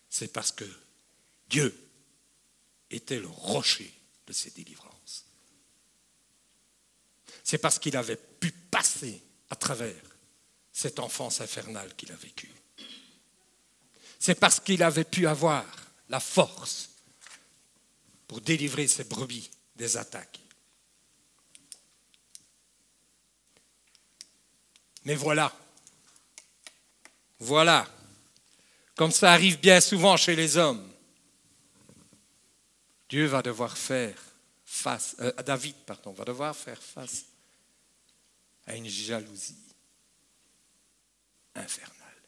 c'est 0.09 0.31
parce 0.31 0.51
que 0.51 0.65
Dieu 1.49 1.73
était 2.91 3.19
le 3.19 3.27
rocher 3.27 3.91
de 4.27 4.33
ses 4.33 4.51
délivrances. 4.51 5.25
C'est 7.43 7.57
parce 7.57 7.79
qu'il 7.79 7.97
avait 7.97 8.17
pu 8.17 8.51
passer 8.51 9.21
à 9.49 9.55
travers 9.55 10.01
cette 10.71 10.99
enfance 10.99 11.41
infernale 11.41 11.95
qu'il 11.95 12.11
a 12.11 12.15
vécue. 12.15 12.51
C'est 14.19 14.35
parce 14.35 14.59
qu'il 14.59 14.83
avait 14.83 15.03
pu 15.03 15.27
avoir 15.27 15.65
la 16.09 16.19
force 16.19 16.89
pour 18.27 18.41
délivrer 18.41 18.87
ses 18.87 19.03
brebis 19.03 19.49
des 19.75 19.97
attaques. 19.97 20.39
Mais 25.03 25.15
voilà, 25.15 25.51
voilà, 27.39 27.87
comme 28.95 29.11
ça 29.11 29.31
arrive 29.31 29.59
bien 29.59 29.81
souvent 29.81 30.15
chez 30.15 30.35
les 30.35 30.57
hommes, 30.57 30.90
Dieu 33.11 33.25
va 33.25 33.41
devoir 33.41 33.77
faire 33.77 34.17
face, 34.63 35.17
euh, 35.19 35.33
David, 35.43 35.75
pardon, 35.85 36.13
va 36.13 36.23
devoir 36.23 36.55
faire 36.55 36.81
face 36.81 37.25
à 38.65 38.77
une 38.77 38.87
jalousie 38.87 39.75
infernale, 41.53 42.23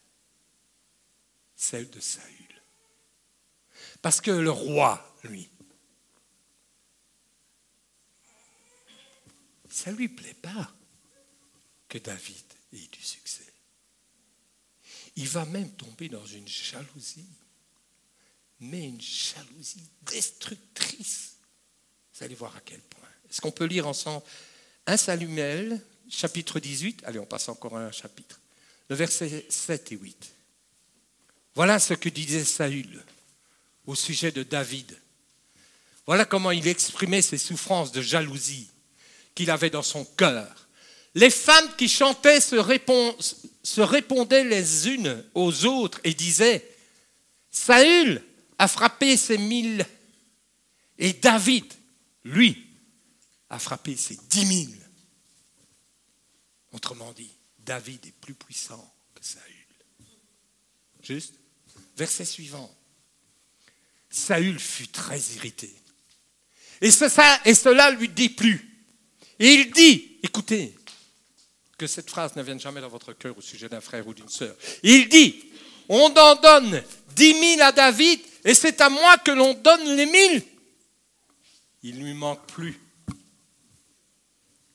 celle 1.56 1.88
de 1.88 2.00
Saül. 2.00 2.62
Parce 4.02 4.20
que 4.20 4.30
le 4.30 4.50
roi, 4.50 5.16
lui, 5.22 5.48
ça 9.70 9.90
ne 9.90 9.96
lui 9.96 10.10
plaît 10.10 10.34
pas 10.34 10.70
que 11.88 11.96
David 11.96 12.44
ait 12.74 12.88
du 12.88 13.00
succès. 13.00 13.50
Il 15.16 15.28
va 15.30 15.46
même 15.46 15.74
tomber 15.76 16.10
dans 16.10 16.26
une 16.26 16.46
jalousie, 16.46 17.30
mais 18.64 18.86
une 18.86 19.00
jalousie 19.00 19.84
destructrice. 20.02 21.34
Vous 22.14 22.24
allez 22.24 22.34
voir 22.34 22.56
à 22.56 22.60
quel 22.64 22.80
point. 22.80 23.08
Est-ce 23.28 23.40
qu'on 23.40 23.50
peut 23.50 23.64
lire 23.64 23.86
ensemble 23.86 24.24
1 24.86 24.96
Samuel, 24.96 25.80
chapitre 26.08 26.60
18 26.60 27.02
Allez, 27.04 27.18
on 27.18 27.26
passe 27.26 27.48
encore 27.48 27.76
un 27.76 27.92
chapitre. 27.92 28.40
Le 28.88 28.96
verset 28.96 29.46
7 29.48 29.92
et 29.92 29.96
8. 29.96 30.34
Voilà 31.54 31.78
ce 31.78 31.94
que 31.94 32.08
disait 32.08 32.44
Saül 32.44 33.02
au 33.86 33.94
sujet 33.94 34.32
de 34.32 34.42
David. 34.42 34.96
Voilà 36.06 36.24
comment 36.24 36.50
il 36.50 36.66
exprimait 36.68 37.22
ses 37.22 37.38
souffrances 37.38 37.92
de 37.92 38.02
jalousie 38.02 38.68
qu'il 39.34 39.50
avait 39.50 39.70
dans 39.70 39.82
son 39.82 40.04
cœur. 40.04 40.68
Les 41.14 41.30
femmes 41.30 41.70
qui 41.76 41.88
chantaient 41.88 42.40
se, 42.40 42.56
se 43.62 43.80
répondaient 43.80 44.44
les 44.44 44.88
unes 44.88 45.24
aux 45.34 45.64
autres 45.64 46.00
et 46.04 46.14
disaient, 46.14 46.68
Saül 47.50 48.22
a 48.58 48.68
frappé 48.68 49.16
ses 49.16 49.38
mille 49.38 49.86
et 50.98 51.12
David, 51.12 51.64
lui, 52.24 52.66
a 53.50 53.58
frappé 53.58 53.96
ses 53.96 54.16
dix 54.28 54.46
mille. 54.46 54.78
Autrement 56.72 57.12
dit, 57.12 57.30
David 57.58 58.04
est 58.06 58.14
plus 58.20 58.34
puissant 58.34 58.94
que 59.14 59.24
Saül. 59.24 59.66
Juste 61.02 61.34
Verset 61.96 62.24
suivant. 62.24 62.74
Saül 64.10 64.58
fut 64.58 64.88
très 64.88 65.20
irrité. 65.36 65.72
Et, 66.80 66.90
ça, 66.90 67.40
et 67.44 67.54
cela 67.54 67.90
lui 67.92 68.08
déplut. 68.08 68.68
Et 69.38 69.54
il 69.54 69.70
dit, 69.70 70.18
écoutez, 70.22 70.74
que 71.78 71.86
cette 71.86 72.10
phrase 72.10 72.34
ne 72.36 72.42
vienne 72.42 72.60
jamais 72.60 72.80
dans 72.80 72.88
votre 72.88 73.12
cœur 73.12 73.36
au 73.36 73.40
sujet 73.40 73.68
d'un 73.68 73.80
frère 73.80 74.06
ou 74.06 74.14
d'une 74.14 74.28
sœur. 74.28 74.56
Il 74.82 75.08
dit, 75.08 75.44
on 75.88 76.12
en 76.12 76.34
donne 76.36 76.82
dix 77.14 77.34
mille 77.34 77.62
à 77.62 77.72
David 77.72 78.20
et 78.44 78.54
c'est 78.54 78.80
à 78.80 78.88
moi 78.88 79.18
que 79.18 79.30
l'on 79.30 79.54
donne 79.54 79.96
les 79.96 80.06
mille. 80.06 80.42
Il 81.82 81.98
ne 81.98 82.04
lui 82.04 82.14
manque 82.14 82.46
plus 82.46 82.78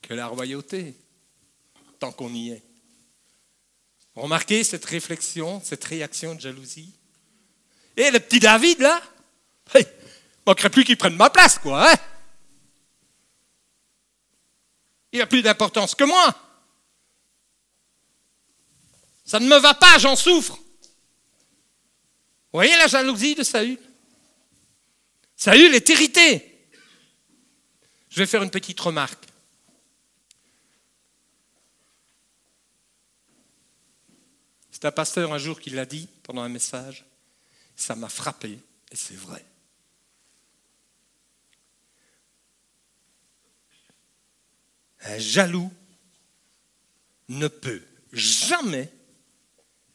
que 0.01 0.13
la 0.13 0.27
royauté, 0.27 0.95
tant 1.99 2.11
qu'on 2.11 2.33
y 2.33 2.51
est. 2.51 2.63
Remarquez 4.15 4.63
cette 4.63 4.85
réflexion, 4.85 5.61
cette 5.63 5.83
réaction 5.83 6.35
de 6.35 6.41
jalousie. 6.41 6.93
Et 7.95 8.11
le 8.11 8.19
petit 8.19 8.39
David, 8.39 8.79
là, 8.79 9.01
il 9.75 9.79
ne 9.79 9.85
manquerait 10.45 10.69
plus 10.69 10.83
qu'il 10.83 10.97
prenne 10.97 11.15
ma 11.15 11.29
place, 11.29 11.59
quoi. 11.59 11.91
Hein 11.91 11.95
il 15.11 15.21
a 15.21 15.27
plus 15.27 15.41
d'importance 15.41 15.95
que 15.95 16.03
moi. 16.03 16.35
Ça 19.25 19.39
ne 19.39 19.47
me 19.47 19.57
va 19.57 19.73
pas, 19.73 19.97
j'en 19.97 20.15
souffre. 20.15 20.57
Vous 22.51 22.57
voyez 22.57 22.75
la 22.77 22.87
jalousie 22.87 23.35
de 23.35 23.43
Saül? 23.43 23.79
Saül 25.35 25.73
est 25.75 25.87
irrité. 25.89 26.45
Je 28.09 28.19
vais 28.19 28.25
faire 28.25 28.41
une 28.41 28.49
petite 28.49 28.79
remarque. 28.79 29.23
C'est 34.71 34.85
un 34.85 34.91
pasteur 34.91 35.31
un 35.31 35.37
jour 35.37 35.59
qui 35.59 35.69
l'a 35.69 35.85
dit 35.85 36.07
pendant 36.23 36.41
un 36.41 36.49
message. 36.49 37.05
Ça 37.75 37.95
m'a 37.95 38.09
frappé, 38.09 38.59
et 38.91 38.95
c'est 38.95 39.15
vrai. 39.15 39.45
Un 45.01 45.17
jaloux 45.17 45.71
ne 47.29 47.47
peut 47.47 47.85
jamais 48.11 48.91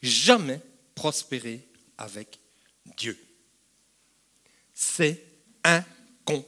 jamais 0.01 0.61
prospérer 0.93 1.67
avec 1.97 2.39
Dieu. 2.85 3.17
C'est 4.73 5.23
incompatible. 5.63 6.45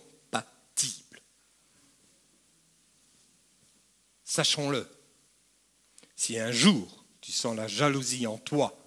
Sachons-le. 4.23 4.88
Si 6.15 6.38
un 6.39 6.52
jour 6.52 7.06
tu 7.21 7.32
sens 7.32 7.56
la 7.56 7.67
jalousie 7.67 8.28
en 8.28 8.38
toi, 8.38 8.78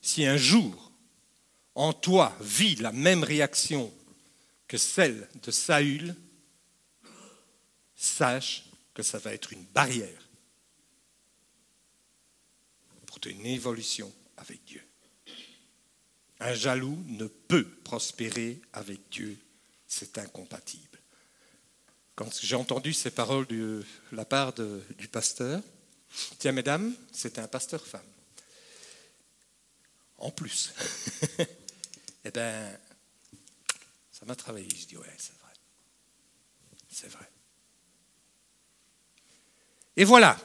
si 0.00 0.24
un 0.24 0.36
jour 0.36 0.92
en 1.74 1.92
toi 1.92 2.36
vit 2.40 2.76
la 2.76 2.92
même 2.92 3.24
réaction 3.24 3.92
que 4.68 4.78
celle 4.78 5.28
de 5.42 5.50
Saül, 5.50 6.14
sache 7.94 8.64
que 8.94 9.02
ça 9.02 9.18
va 9.18 9.32
être 9.32 9.52
une 9.52 9.64
barrière 9.66 10.22
une 13.26 13.46
évolution 13.46 14.12
avec 14.36 14.64
Dieu. 14.64 14.82
Un 16.44 16.54
jaloux 16.54 17.00
ne 17.06 17.28
peut 17.28 17.68
prospérer 17.84 18.60
avec 18.72 19.08
Dieu, 19.10 19.38
c'est 19.86 20.18
incompatible. 20.18 20.98
Quand 22.16 22.28
j'ai 22.42 22.56
entendu 22.56 22.92
ces 22.92 23.12
paroles 23.12 23.46
de 23.46 23.84
la 24.10 24.24
part 24.24 24.52
du 24.52 25.06
pasteur, 25.06 25.62
tiens 26.40 26.50
mesdames, 26.50 26.96
c'est 27.12 27.38
un 27.38 27.46
pasteur 27.46 27.86
femme. 27.86 28.00
En 30.18 30.32
plus, 30.32 30.74
eh 32.24 32.30
bien, 32.32 32.76
ça 34.10 34.26
m'a 34.26 34.34
travaillé. 34.34 34.68
Je 34.68 34.86
dis, 34.86 34.96
ouais, 34.96 35.14
c'est 35.18 35.38
vrai. 35.38 35.52
C'est 36.90 37.08
vrai. 37.08 37.30
Et 39.96 40.02
voilà, 40.02 40.36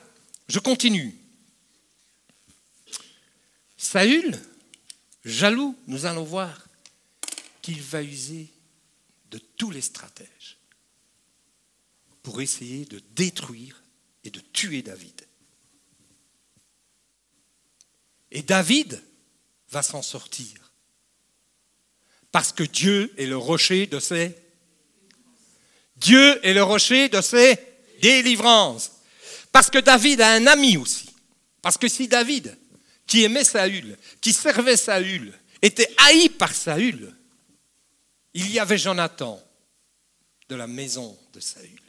je 0.48 0.60
continue. 0.60 1.16
Saül, 3.78 4.40
jaloux, 5.28 5.78
nous 5.88 6.06
allons 6.06 6.24
voir 6.24 6.68
qu'il 7.62 7.82
va 7.82 8.02
user 8.02 8.52
de 9.30 9.38
tous 9.58 9.72
les 9.72 9.82
stratèges 9.82 10.58
pour 12.24 12.42
essayer 12.42 12.86
de 12.86 13.02
détruire 13.16 13.84
et 14.24 14.30
de 14.30 14.40
tuer 14.40 14.82
David. 14.82 15.22
Et 18.32 18.42
David 18.42 19.02
va 19.70 19.84
s'en 19.84 20.02
sortir. 20.02 20.74
Parce 22.32 22.52
que 22.52 22.64
Dieu 22.64 23.14
est 23.18 23.26
le 23.26 23.38
rocher 23.38 23.88
de 23.88 24.00
ses 24.00 24.36
Dieu 25.96 26.46
est 26.46 26.54
le 26.54 26.64
rocher 26.64 27.10
de 27.10 27.22
ses 27.22 27.58
délivrances. 28.02 28.92
Parce 29.52 29.70
que 29.70 29.80
David 29.80 30.22
a 30.22 30.34
un 30.34 30.46
ami 30.46 30.78
aussi. 30.78 31.10
Parce 31.62 31.78
que 31.78 31.88
si 31.88 32.08
David 32.08 32.56
qui 33.08 33.24
aimait 33.24 33.46
Saül, 33.46 33.98
qui 34.22 34.34
servait 34.34 34.78
Saül, 34.78 35.34
était 35.62 35.94
haï 35.98 36.30
par 36.30 36.54
Saül, 36.54 37.16
il 38.34 38.52
y 38.52 38.60
avait 38.60 38.78
Jonathan 38.78 39.42
de 40.50 40.56
la 40.56 40.68
maison 40.68 41.18
de 41.34 41.40
Saül. 41.40 41.82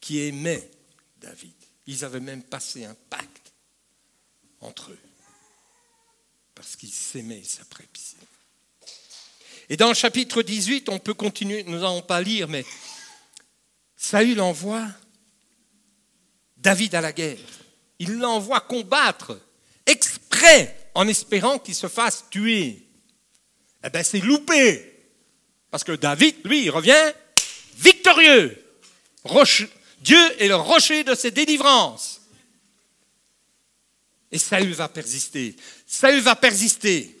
qui 0.00 0.20
aimait 0.20 0.70
David. 1.16 1.54
Ils 1.86 2.04
avaient 2.04 2.20
même 2.20 2.44
passé 2.44 2.84
un 2.84 2.94
pacte 3.10 3.52
entre 4.60 4.92
eux, 4.92 4.98
parce 6.54 6.76
qu'ils 6.76 6.92
s'aimaient 6.92 7.40
et 7.40 7.44
s'appréciaient. 7.44 8.18
Et 9.68 9.76
dans 9.76 9.88
le 9.88 9.94
chapitre 9.94 10.42
18, 10.42 10.88
on 10.90 11.00
peut 11.00 11.14
continuer, 11.14 11.64
nous 11.64 11.72
n'allons 11.72 12.02
pas 12.02 12.20
lire, 12.20 12.46
mais 12.46 12.64
Saül 13.96 14.40
envoie 14.40 14.86
David 16.56 16.94
à 16.94 17.00
la 17.00 17.12
guerre. 17.12 17.65
Il 17.98 18.18
l'envoie 18.18 18.60
combattre 18.60 19.40
exprès 19.86 20.90
en 20.94 21.08
espérant 21.08 21.58
qu'il 21.58 21.74
se 21.74 21.88
fasse 21.88 22.24
tuer. 22.30 22.86
Eh 23.84 23.90
bien, 23.90 24.02
c'est 24.02 24.20
loupé. 24.20 24.92
Parce 25.70 25.84
que 25.84 25.92
David, 25.92 26.36
lui, 26.44 26.64
il 26.64 26.70
revient 26.70 27.12
victorieux. 27.76 28.62
Dieu 30.00 30.42
est 30.42 30.48
le 30.48 30.56
rocher 30.56 31.04
de 31.04 31.14
ses 31.14 31.30
délivrances. 31.30 32.20
Et 34.30 34.38
Saül 34.38 34.72
va 34.74 34.88
persister. 34.88 35.56
Saül 35.86 36.20
va 36.20 36.36
persister. 36.36 37.16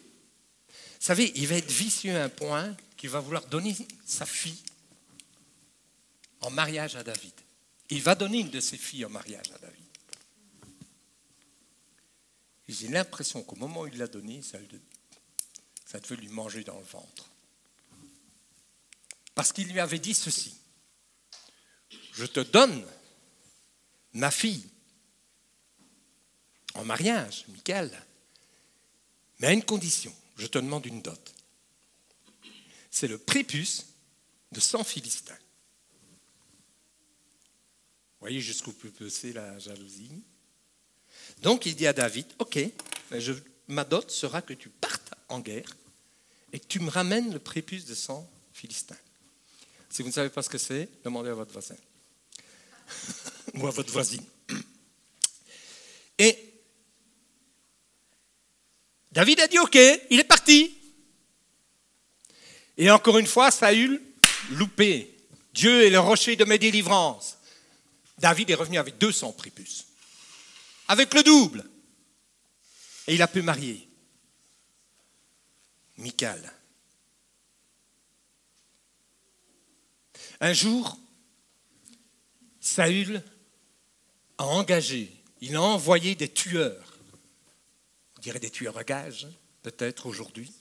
Vous 0.68 0.74
savez, 1.06 1.32
il 1.36 1.46
va 1.46 1.56
être 1.56 1.70
vicieux 1.70 2.16
à 2.16 2.24
un 2.24 2.28
point 2.28 2.76
qu'il 2.96 3.10
va 3.10 3.20
vouloir 3.20 3.44
donner 3.46 3.76
sa 4.04 4.26
fille 4.26 4.62
en 6.40 6.50
mariage 6.50 6.96
à 6.96 7.02
David. 7.02 7.32
Il 7.90 8.02
va 8.02 8.14
donner 8.14 8.40
une 8.40 8.50
de 8.50 8.60
ses 8.60 8.76
filles 8.76 9.04
en 9.04 9.10
mariage 9.10 9.46
à 9.54 9.58
David. 9.58 9.75
J'ai 12.68 12.88
l'impression 12.88 13.42
qu'au 13.42 13.56
moment 13.56 13.82
où 13.82 13.86
il 13.86 13.96
l'a 13.96 14.08
donnée, 14.08 14.42
ça, 14.42 14.58
ça 15.84 16.00
devait 16.00 16.16
lui 16.16 16.28
manger 16.28 16.64
dans 16.64 16.78
le 16.78 16.84
ventre. 16.84 17.30
Parce 19.34 19.52
qu'il 19.52 19.70
lui 19.72 19.80
avait 19.80 19.98
dit 19.98 20.14
ceci. 20.14 20.56
Je 22.12 22.24
te 22.24 22.40
donne 22.40 22.84
ma 24.14 24.30
fille 24.30 24.68
en 26.74 26.84
mariage, 26.84 27.44
Michael, 27.48 27.90
mais 29.38 29.48
à 29.48 29.52
une 29.52 29.64
condition. 29.64 30.14
Je 30.36 30.46
te 30.46 30.58
demande 30.58 30.86
une 30.86 31.02
dot. 31.02 31.34
C'est 32.90 33.08
le 33.08 33.18
prépuce 33.18 33.86
de 34.52 34.60
100 34.60 34.84
Philistins. 34.84 35.38
Vous 38.14 38.20
voyez 38.20 38.40
jusqu'où 38.40 38.72
peut 38.72 38.90
passer 38.90 39.32
la 39.32 39.58
jalousie? 39.58 40.22
Donc 41.42 41.66
il 41.66 41.76
dit 41.76 41.86
à 41.86 41.92
David, 41.92 42.26
ok, 42.38 42.58
ma 43.68 43.84
dot 43.84 44.10
sera 44.10 44.42
que 44.42 44.54
tu 44.54 44.68
partes 44.68 45.14
en 45.28 45.40
guerre 45.40 45.76
et 46.52 46.60
que 46.60 46.66
tu 46.66 46.80
me 46.80 46.90
ramènes 46.90 47.32
le 47.32 47.38
prépuce 47.38 47.84
de 47.86 47.94
100 47.94 48.28
Philistins. 48.52 48.96
Si 49.90 50.02
vous 50.02 50.08
ne 50.08 50.14
savez 50.14 50.30
pas 50.30 50.42
ce 50.42 50.48
que 50.48 50.58
c'est, 50.58 50.88
demandez 51.04 51.30
à 51.30 51.34
votre 51.34 51.52
voisin 51.52 51.76
ou 53.54 53.66
à 53.66 53.70
votre 53.70 53.92
voisine. 53.92 54.24
Et 56.18 56.52
David 59.12 59.40
a 59.40 59.48
dit 59.48 59.58
OK, 59.58 59.78
il 60.10 60.20
est 60.20 60.24
parti. 60.24 60.76
Et 62.76 62.90
encore 62.90 63.18
une 63.18 63.26
fois, 63.26 63.50
Saül, 63.50 64.02
loupé. 64.50 65.14
Dieu 65.54 65.86
est 65.86 65.90
le 65.90 66.00
rocher 66.00 66.36
de 66.36 66.44
mes 66.44 66.58
délivrances. 66.58 67.38
David 68.18 68.50
est 68.50 68.54
revenu 68.54 68.78
avec 68.78 68.98
200 68.98 69.32
prépuces, 69.32 69.85
avec 70.88 71.14
le 71.14 71.22
double. 71.22 71.68
Et 73.06 73.14
il 73.14 73.22
a 73.22 73.28
pu 73.28 73.42
marier 73.42 73.88
Michal. 75.98 76.52
Un 80.40 80.52
jour, 80.52 80.98
Saül 82.60 83.22
a 84.38 84.44
engagé, 84.44 85.10
il 85.40 85.56
a 85.56 85.62
envoyé 85.62 86.14
des 86.14 86.28
tueurs, 86.28 86.98
on 88.16 88.20
dirait 88.20 88.40
des 88.40 88.50
tueurs 88.50 88.76
à 88.76 88.84
gages, 88.84 89.26
peut-être 89.62 90.06
aujourd'hui, 90.06 90.52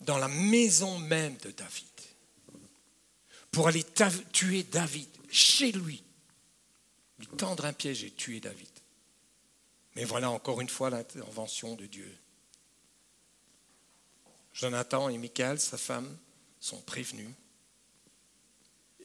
dans 0.00 0.18
la 0.18 0.28
maison 0.28 0.98
même 0.98 1.36
de 1.38 1.50
David, 1.50 1.86
pour 3.50 3.68
aller 3.68 3.84
tuer 4.32 4.62
David 4.62 5.08
chez 5.30 5.72
lui, 5.72 6.02
lui 7.18 7.26
tendre 7.26 7.66
un 7.66 7.72
piège 7.72 8.04
et 8.04 8.10
tuer 8.10 8.40
David. 8.40 8.68
Mais 9.94 10.04
voilà 10.04 10.30
encore 10.30 10.60
une 10.60 10.68
fois 10.68 10.90
l'intervention 10.90 11.74
de 11.74 11.86
Dieu. 11.86 12.18
Jonathan 14.52 15.08
et 15.08 15.18
Michael, 15.18 15.60
sa 15.60 15.76
femme, 15.76 16.16
sont 16.60 16.80
prévenus 16.82 17.30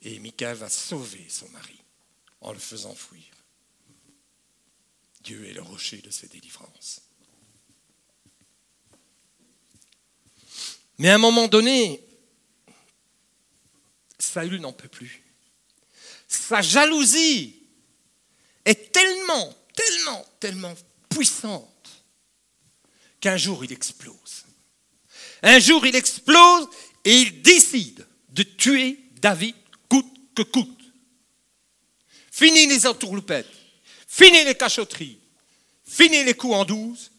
et 0.02 0.19
Michael 0.19 0.58
va 0.58 0.69
sauver 0.69 1.28
son 1.30 1.49
mari 1.49 1.80
en 2.41 2.54
le 2.54 2.60
faisant 2.60 2.95
fuir. 2.95 3.25
Dieu 5.21 5.45
est 5.45 5.54
le 5.54 5.62
rocher 5.62 5.97
de 5.97 6.10
ses 6.10 6.28
délivrances. 6.28 7.02
Mais 10.97 11.10
à 11.10 11.15
un 11.15 11.19
moment 11.19 11.47
donné, 11.47 12.04
Saül 14.17 14.60
n'en 14.60 14.73
peut 14.73 14.89
plus. 14.89 15.23
Sa 16.28 16.62
jalousie 16.62 17.63
est 18.65 18.91
tellement, 18.91 19.56
tellement, 19.80 20.26
tellement 20.39 20.76
puissante 21.10 21.89
qu'un 23.22 23.38
jour 23.38 23.63
il 23.63 23.72
explose. 23.72 24.46
Un 25.42 25.60
jour 25.60 25.86
il 25.86 25.96
explose 25.96 26.68
et 27.06 27.15
il 27.22 27.42
décide 27.42 28.06
de 28.30 28.44
tuer 28.44 29.00
David 29.22 29.56
coûte. 30.46 30.78
Fini 32.32 32.68
les 32.68 32.88
entourloupettes, 32.88 33.52
fini 34.08 34.44
les 34.46 34.56
cachotteries, 34.56 35.20
fini 35.86 36.24
les 36.24 36.34
coups 36.34 36.54
en 36.54 36.65
douze. 36.65 37.12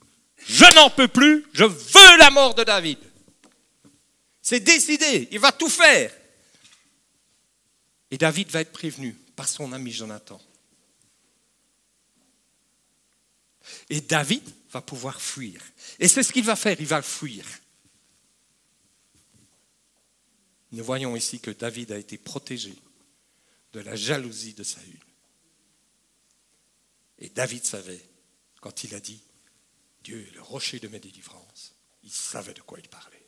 Je 0.47 0.65
n'en 0.75 0.89
peux 0.89 1.09
plus, 1.09 1.45
je 1.53 1.65
veux 1.65 2.17
la 2.17 2.31
mort 2.31 2.55
de 2.55 2.65
David. 2.65 2.99
C'est 4.41 4.61
décidé, 4.61 5.29
il 5.31 5.39
va 5.39 5.53
tout 5.53 5.69
faire. 5.69 6.11
Et 8.11 8.17
David 8.17 8.49
va 8.49 8.63
être 8.63 8.73
prévenu 8.73 9.13
par 9.37 9.47
son 9.47 9.73
ami 9.73 9.93
Jonathan. 9.93 10.41
Et 13.89 14.01
David 14.01 14.43
va 14.71 14.81
pouvoir 14.81 15.21
fuir. 15.21 15.63
Et 15.99 16.09
c'est 16.09 16.23
ce 16.23 16.33
qu'il 16.33 16.45
va 16.45 16.57
faire, 16.57 16.81
il 16.81 16.87
va 16.87 17.03
fuir. 17.03 17.45
Nous 20.73 20.85
voyons 20.85 21.17
ici 21.17 21.41
que 21.41 21.51
David 21.51 21.93
a 21.93 21.99
été 21.99 22.17
protégé 22.17 22.75
de 23.73 23.81
la 23.81 23.97
jalousie 23.97 24.55
de 24.55 24.63
Saül. 24.63 24.99
Et 27.19 27.29
David 27.29 27.65
savait, 27.65 28.05
quand 28.61 28.85
il 28.85 28.95
a 28.95 29.01
dit, 29.01 29.21
Dieu 30.03 30.27
est 30.27 30.35
le 30.35 30.43
rocher 30.43 30.79
de 30.79 30.89
mes 30.89 31.01
délivrances, 31.01 31.75
il 32.03 32.13
savait 32.13 32.55
de 32.55 32.63
quoi 32.63 32.79
il 32.79 32.89
parlait. 32.89 33.27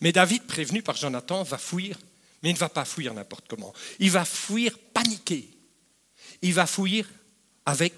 Mais 0.00 0.12
David, 0.12 0.46
prévenu 0.46 0.82
par 0.82 0.96
Jonathan, 0.96 1.42
va 1.42 1.58
fuir, 1.58 1.98
mais 2.42 2.50
il 2.50 2.54
ne 2.54 2.58
va 2.58 2.68
pas 2.68 2.84
fuir 2.84 3.14
n'importe 3.14 3.48
comment. 3.48 3.72
Il 3.98 4.10
va 4.10 4.24
fuir 4.24 4.78
paniqué. 4.92 5.50
Il 6.42 6.54
va 6.54 6.66
fuir 6.66 7.08
avec 7.66 7.94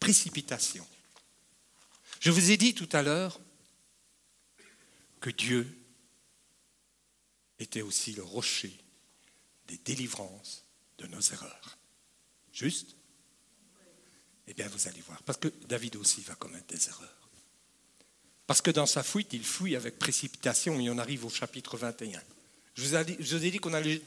précipitation. 0.00 0.86
Je 2.20 2.30
vous 2.30 2.50
ai 2.50 2.56
dit 2.56 2.74
tout 2.74 2.88
à 2.92 3.02
l'heure, 3.02 3.40
que 5.20 5.30
Dieu 5.30 5.66
était 7.58 7.82
aussi 7.82 8.12
le 8.12 8.22
rocher 8.22 8.74
des 9.68 9.76
délivrances 9.78 10.64
de 10.98 11.06
nos 11.06 11.20
erreurs. 11.20 11.78
Juste? 12.52 12.96
Eh 14.46 14.54
bien, 14.54 14.66
vous 14.68 14.88
allez 14.88 15.00
voir. 15.02 15.22
Parce 15.22 15.38
que 15.38 15.48
David 15.68 15.96
aussi 15.96 16.22
va 16.22 16.34
commettre 16.34 16.66
des 16.66 16.88
erreurs. 16.88 17.30
Parce 18.46 18.62
que 18.62 18.70
dans 18.70 18.86
sa 18.86 19.02
fuite, 19.02 19.32
il 19.32 19.44
fuit 19.44 19.76
avec 19.76 19.98
précipitation 19.98 20.80
et 20.80 20.90
on 20.90 20.98
arrive 20.98 21.24
au 21.24 21.30
chapitre 21.30 21.76
21. 21.76 22.20
Je 22.80 23.36
vous 23.36 23.44
ai 23.44 23.50
dit, 23.50 23.58
qu'on 23.58 23.74
allait 23.74 24.00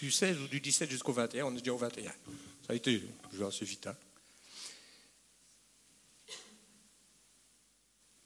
du 0.00 0.10
16 0.10 0.38
ou 0.38 0.46
du 0.46 0.60
17 0.60 0.88
jusqu'au 0.88 1.12
21, 1.12 1.46
on 1.46 1.56
est 1.56 1.58
déjà 1.58 1.72
au 1.72 1.78
21. 1.78 2.10
Ça 2.10 2.14
a 2.68 2.74
été, 2.74 3.02
assez 3.46 3.64
vite. 3.64 3.88
Hein. 3.88 3.96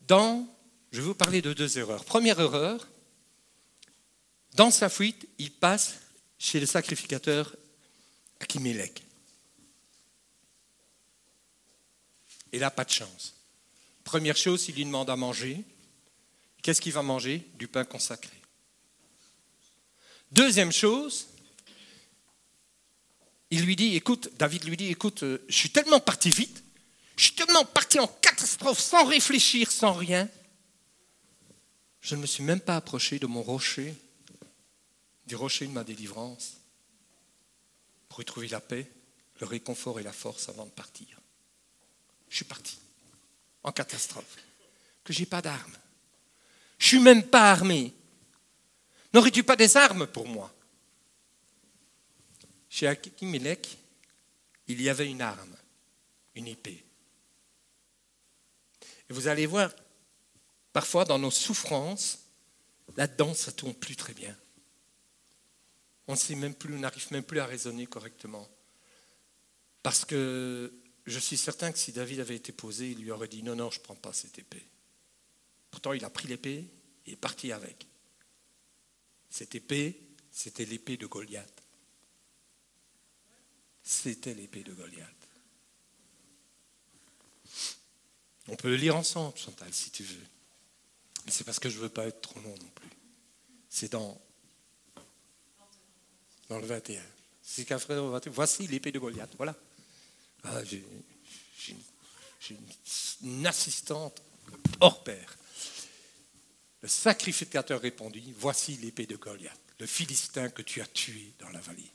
Dans 0.02 0.46
je 0.90 1.00
vais 1.00 1.06
vous 1.06 1.14
parler 1.14 1.42
de 1.42 1.52
deux 1.52 1.78
erreurs. 1.78 2.04
Première 2.04 2.40
erreur, 2.40 2.88
dans 4.54 4.70
sa 4.70 4.88
fuite, 4.88 5.28
il 5.38 5.52
passe 5.52 6.00
chez 6.38 6.60
le 6.60 6.66
sacrificateur 6.66 7.54
Akimelech. 8.40 9.02
Et 12.52 12.58
là, 12.58 12.70
pas 12.70 12.84
de 12.84 12.90
chance. 12.90 13.34
Première 14.04 14.36
chose, 14.36 14.66
il 14.68 14.76
lui 14.76 14.84
demande 14.86 15.10
à 15.10 15.16
manger. 15.16 15.62
Qu'est-ce 16.62 16.80
qu'il 16.80 16.92
va 16.92 17.02
manger? 17.02 17.46
Du 17.54 17.68
pain 17.68 17.84
consacré. 17.84 18.38
Deuxième 20.30 20.72
chose, 20.72 21.28
il 23.50 23.64
lui 23.64 23.76
dit, 23.76 23.96
écoute, 23.96 24.30
David 24.38 24.64
lui 24.64 24.76
dit, 24.76 24.88
écoute, 24.88 25.22
euh, 25.22 25.44
je 25.48 25.56
suis 25.56 25.70
tellement 25.70 26.00
parti 26.00 26.30
vite, 26.30 26.62
je 27.16 27.24
suis 27.24 27.34
tellement 27.34 27.64
parti 27.64 27.98
en 27.98 28.06
catastrophe 28.06 28.78
sans 28.78 29.04
réfléchir, 29.06 29.70
sans 29.70 29.92
rien, 29.92 30.28
je 32.00 32.14
ne 32.14 32.20
me 32.20 32.26
suis 32.26 32.44
même 32.44 32.60
pas 32.60 32.76
approché 32.76 33.18
de 33.18 33.26
mon 33.26 33.42
rocher, 33.42 33.94
du 35.26 35.34
rocher 35.34 35.66
de 35.66 35.72
ma 35.72 35.84
délivrance, 35.84 36.58
pour 38.08 38.22
y 38.22 38.24
trouver 38.24 38.48
la 38.48 38.60
paix, 38.60 38.90
le 39.40 39.46
réconfort 39.46 40.00
et 40.00 40.02
la 40.02 40.12
force 40.12 40.48
avant 40.48 40.64
de 40.64 40.70
partir. 40.70 41.06
Je 42.28 42.36
suis 42.36 42.44
parti, 42.44 42.78
en 43.62 43.72
catastrophe, 43.72 44.36
que 45.04 45.12
j'ai 45.12 45.26
pas 45.26 45.42
d'armes. 45.42 45.76
Je 46.78 46.86
suis 46.86 47.00
même 47.00 47.24
pas 47.24 47.50
armé. 47.50 47.94
N'aurais-tu 49.18 49.42
pas 49.42 49.56
des 49.56 49.76
armes 49.76 50.06
pour 50.06 50.28
moi? 50.28 50.54
Chez 52.68 52.86
Akimelech, 52.86 53.76
il 54.68 54.80
y 54.80 54.88
avait 54.88 55.10
une 55.10 55.20
arme, 55.20 55.56
une 56.36 56.46
épée. 56.46 56.84
Et 59.10 59.12
vous 59.12 59.26
allez 59.26 59.46
voir, 59.46 59.72
parfois 60.72 61.04
dans 61.04 61.18
nos 61.18 61.32
souffrances, 61.32 62.20
là-dedans, 62.96 63.34
ça 63.34 63.50
ne 63.50 63.56
tourne 63.56 63.74
plus 63.74 63.96
très 63.96 64.14
bien. 64.14 64.36
On 66.06 66.14
sait 66.14 66.36
même 66.36 66.54
plus, 66.54 66.76
on 66.76 66.78
n'arrive 66.78 67.10
même 67.10 67.24
plus 67.24 67.40
à 67.40 67.46
raisonner 67.46 67.88
correctement. 67.88 68.48
Parce 69.82 70.04
que 70.04 70.72
je 71.06 71.18
suis 71.18 71.36
certain 71.36 71.72
que 71.72 71.78
si 71.80 71.90
David 71.90 72.20
avait 72.20 72.36
été 72.36 72.52
posé, 72.52 72.92
il 72.92 73.00
lui 73.00 73.10
aurait 73.10 73.26
dit 73.26 73.42
non, 73.42 73.56
non, 73.56 73.72
je 73.72 73.80
ne 73.80 73.82
prends 73.82 73.96
pas 73.96 74.12
cette 74.12 74.38
épée. 74.38 74.68
Pourtant, 75.72 75.92
il 75.92 76.04
a 76.04 76.10
pris 76.10 76.28
l'épée 76.28 76.68
et 77.04 77.14
est 77.14 77.16
parti 77.16 77.50
avec. 77.50 77.87
Cette 79.30 79.54
épée, 79.54 80.00
c'était 80.30 80.64
l'épée 80.64 80.96
de 80.96 81.06
Goliath. 81.06 81.62
C'était 83.82 84.34
l'épée 84.34 84.62
de 84.62 84.72
Goliath. 84.72 85.28
On 88.48 88.56
peut 88.56 88.68
le 88.68 88.76
lire 88.76 88.96
ensemble, 88.96 89.36
Chantal, 89.36 89.72
si 89.72 89.90
tu 89.90 90.02
veux. 90.02 90.26
Mais 91.26 91.32
c'est 91.32 91.44
parce 91.44 91.58
que 91.58 91.68
je 91.68 91.76
ne 91.76 91.82
veux 91.82 91.88
pas 91.88 92.06
être 92.06 92.20
trop 92.20 92.40
long 92.40 92.54
non 92.54 92.70
plus. 92.74 92.90
C'est 93.68 93.92
dans, 93.92 94.20
dans 96.48 96.58
le 96.58 96.66
21. 96.66 97.02
C'est 97.42 97.64
qu'un 97.64 97.78
frère 97.78 98.02
Voici 98.26 98.66
l'épée 98.66 98.92
de 98.92 98.98
Goliath. 98.98 99.34
Voilà. 99.36 99.54
Ah, 100.44 100.62
j'ai 100.64 100.84
une 103.22 103.46
assistante 103.46 104.22
hors 104.80 105.02
pair. 105.04 105.36
Le 106.88 106.90
sacrificateur 106.90 107.82
répondit 107.82 108.32
Voici 108.38 108.78
l'épée 108.78 109.04
de 109.04 109.16
Goliath, 109.16 109.60
le 109.78 109.86
Philistin 109.86 110.48
que 110.48 110.62
tu 110.62 110.80
as 110.80 110.86
tué 110.86 111.34
dans 111.38 111.50
la 111.50 111.60
vallée. 111.60 111.92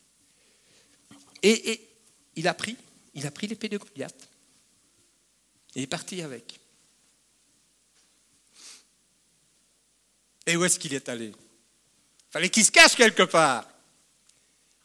Et, 1.42 1.90
il 2.36 2.48
a 2.48 2.54
pris, 2.54 2.78
il 3.16 3.26
a 3.26 3.32
pris 3.32 3.48
l'épée 3.48 3.70
de 3.70 3.80
Goliath 3.80 4.30
et 5.76 5.82
est 5.82 5.88
parti 5.88 6.22
avec. 6.22 6.60
Et 10.46 10.56
où 10.56 10.64
est-ce 10.64 10.78
qu'il 10.78 10.94
est 10.94 11.10
allé? 11.10 11.30
Il 11.30 12.32
fallait 12.32 12.52
qu'il 12.52 12.64
se 12.64 12.72
cache 12.72 12.96
quelque 12.96 13.24
part. 13.24 13.68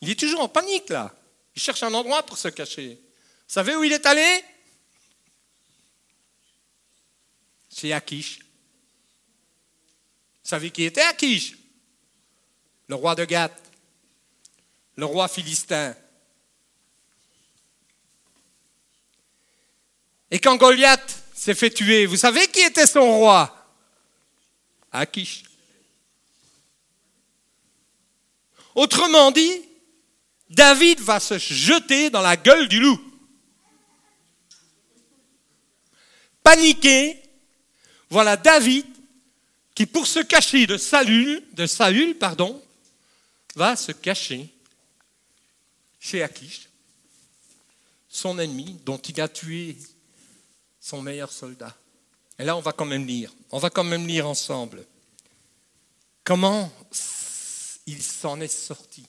Il 0.00 0.08
est 0.08 0.18
toujours 0.18 0.40
en 0.40 0.48
panique 0.48 0.88
là. 0.88 1.14
Il 1.54 1.60
cherche 1.60 1.82
un 1.82 1.92
endroit 1.92 2.24
pour 2.24 2.38
se 2.38 2.48
cacher. 2.48 2.94
Vous 2.94 3.52
savez 3.52 3.76
où 3.76 3.84
il 3.84 3.92
est 3.92 4.06
allé? 4.06 4.42
Chez 7.70 7.92
Akish. 7.92 8.47
Vous 10.48 10.54
savez 10.56 10.70
qui 10.70 10.84
était 10.84 11.02
Akish 11.02 11.58
Le 12.86 12.94
roi 12.94 13.14
de 13.14 13.26
Gath, 13.26 13.70
le 14.96 15.04
roi 15.04 15.28
philistin. 15.28 15.94
Et 20.30 20.38
quand 20.38 20.56
Goliath 20.56 21.22
s'est 21.34 21.54
fait 21.54 21.68
tuer, 21.68 22.06
vous 22.06 22.16
savez 22.16 22.48
qui 22.48 22.60
était 22.60 22.86
son 22.86 23.18
roi? 23.18 23.54
Akish. 24.90 25.42
Autrement 28.74 29.30
dit, 29.30 29.52
David 30.48 31.00
va 31.00 31.20
se 31.20 31.36
jeter 31.36 32.08
dans 32.08 32.22
la 32.22 32.38
gueule 32.38 32.68
du 32.68 32.80
loup. 32.80 32.98
Paniqué, 36.42 37.22
voilà 38.08 38.38
David 38.38 38.86
qui, 39.78 39.86
pour 39.86 40.08
se 40.08 40.18
cacher 40.18 40.66
de 40.66 40.76
Saül, 40.76 42.16
pardon, 42.18 42.60
va 43.54 43.76
se 43.76 43.92
cacher 43.92 44.48
chez 46.00 46.20
Akish, 46.20 46.68
son 48.08 48.40
ennemi, 48.40 48.80
dont 48.84 48.98
il 48.98 49.20
a 49.20 49.28
tué 49.28 49.76
son 50.80 51.00
meilleur 51.00 51.30
soldat. 51.30 51.76
Et 52.40 52.44
là, 52.44 52.56
on 52.56 52.60
va 52.60 52.72
quand 52.72 52.86
même 52.86 53.06
lire. 53.06 53.32
On 53.52 53.60
va 53.60 53.70
quand 53.70 53.84
même 53.84 54.04
lire 54.04 54.26
ensemble. 54.26 54.84
Comment 56.24 56.72
il 57.86 58.02
s'en 58.02 58.40
est 58.40 58.48
sorti. 58.48 59.06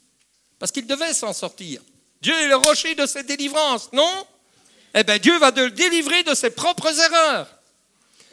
Parce 0.60 0.72
qu'il 0.72 0.86
devait 0.86 1.16
s'en 1.16 1.34
sortir. 1.34 1.82
Dieu 2.22 2.36
est 2.36 2.48
le 2.48 2.58
rocher 2.58 2.94
de 2.94 3.08
ses 3.08 3.24
délivrances, 3.24 3.92
non? 3.92 4.28
Eh 4.94 5.04
bien, 5.04 5.18
Dieu 5.18 5.36
va 5.40 5.50
le 5.50 5.72
délivrer 5.72 6.22
de 6.22 6.36
ses 6.36 6.52
propres 6.52 6.94
erreurs. 7.00 7.59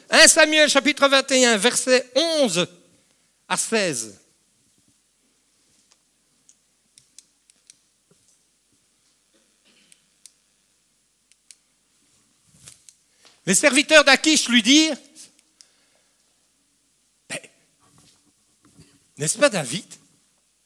1 0.09 0.27
Samuel 0.27 0.69
chapitre 0.69 1.07
21, 1.07 1.57
versets 1.57 2.09
11 2.15 2.67
à 3.47 3.57
16. 3.57 4.21
Les 13.45 13.55
serviteurs 13.55 14.03
d'Akish 14.03 14.49
lui 14.49 14.61
dirent, 14.61 14.97
n'est-ce 19.17 19.37
pas 19.37 19.49
David, 19.49 19.85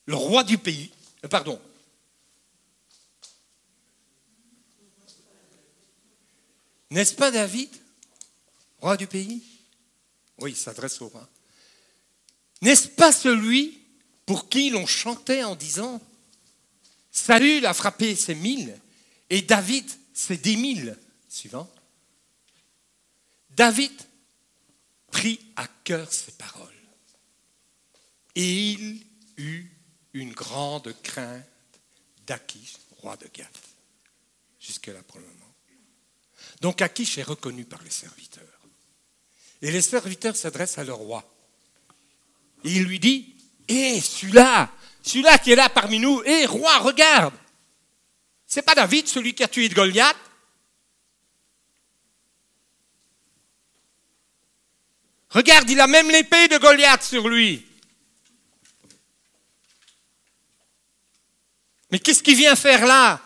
le 0.06 0.16
roi 0.16 0.44
du 0.44 0.58
pays 0.58 0.92
euh, 1.24 1.28
Pardon. 1.28 1.62
N'est-ce 6.90 7.14
pas 7.14 7.32
David, 7.32 7.70
roi 8.82 8.98
du 8.98 9.08
pays? 9.08 9.42
Oui, 10.40 10.52
il 10.52 10.58
s'adresse 10.58 11.02
au 11.02 11.08
roi. 11.08 11.28
N'est-ce 12.62 12.88
pas 12.90 13.12
celui 13.12 13.80
pour 14.26 14.50
qui 14.50 14.70
l'on 14.70 14.86
chantait 14.86 15.44
en 15.44 15.56
disant 15.56 16.02
Salut 17.12 17.66
a 17.66 17.74
frappé 17.74 18.16
ses 18.16 18.36
mille 18.36 18.78
et 19.30 19.42
David 19.42 19.86
ses 20.14 20.38
dix 20.38 20.58
mille 20.58 20.98
Suivant. 21.30 21.72
David 23.52 23.94
prit 25.12 25.40
à 25.56 25.68
cœur 25.84 26.12
ces 26.12 26.32
paroles. 26.34 26.68
Et 28.36 28.72
il 28.72 29.06
eut 29.38 29.70
une 30.14 30.34
grande 30.34 30.94
crainte 31.04 31.46
d'Akish, 32.26 32.76
roi 32.98 33.18
de 33.18 33.28
Gath, 33.34 33.60
jusque-là 34.60 35.02
pour 35.04 35.20
le 35.20 35.26
moment. 35.26 35.56
Donc 36.62 36.82
Akish 36.82 37.18
est 37.18 37.24
reconnu 37.24 37.66
par 37.66 37.82
les 37.84 37.90
serviteurs. 37.90 38.51
Et 39.62 39.72
les 39.72 39.82
serviteurs 39.82 40.36
s'adressent 40.36 40.78
à 40.78 40.84
leur 40.84 40.98
roi. 40.98 41.24
Et 42.64 42.72
il 42.72 42.84
lui 42.84 43.00
dit, 43.00 43.36
hé, 43.68 44.00
celui-là, 44.00 44.72
celui-là 45.04 45.38
qui 45.38 45.52
est 45.52 45.56
là 45.56 45.70
parmi 45.70 46.00
nous, 46.00 46.22
hé, 46.24 46.46
roi, 46.46 46.78
regarde. 46.80 47.34
C'est 48.48 48.64
pas 48.64 48.76
David, 48.76 49.08
celui 49.08 49.34
qui 49.34 49.44
a 49.44 49.48
tué 49.48 49.70
Goliath? 49.70 50.18
Regarde, 55.30 55.70
il 55.70 55.80
a 55.80 55.88
même 55.88 56.10
l'épée 56.10 56.48
de 56.50 56.58
Goliath 56.58 57.04
sur 57.04 57.30
lui. 57.30 57.66
Mais 61.90 62.00
qu'est-ce 62.00 62.24
qu'il 62.24 62.36
vient 62.36 62.56
faire 62.56 62.86
là? 62.86 63.22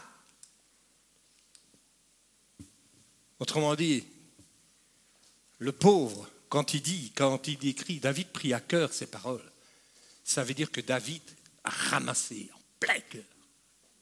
Autrement 3.39 3.75
dit, 3.75 4.03
le 5.59 5.71
pauvre, 5.71 6.29
quand 6.49 6.73
il 6.73 6.81
dit, 6.81 7.11
quand 7.15 7.47
il 7.47 7.65
écrit, 7.67 7.99
David 7.99 8.27
prit 8.29 8.53
à 8.53 8.59
cœur 8.59 8.93
ces 8.93 9.07
paroles, 9.07 9.51
ça 10.23 10.43
veut 10.43 10.53
dire 10.53 10.71
que 10.71 10.81
David 10.81 11.21
a 11.63 11.69
ramassé 11.69 12.49
en 12.53 12.59
plein 12.79 12.99
cœur. 12.99 13.23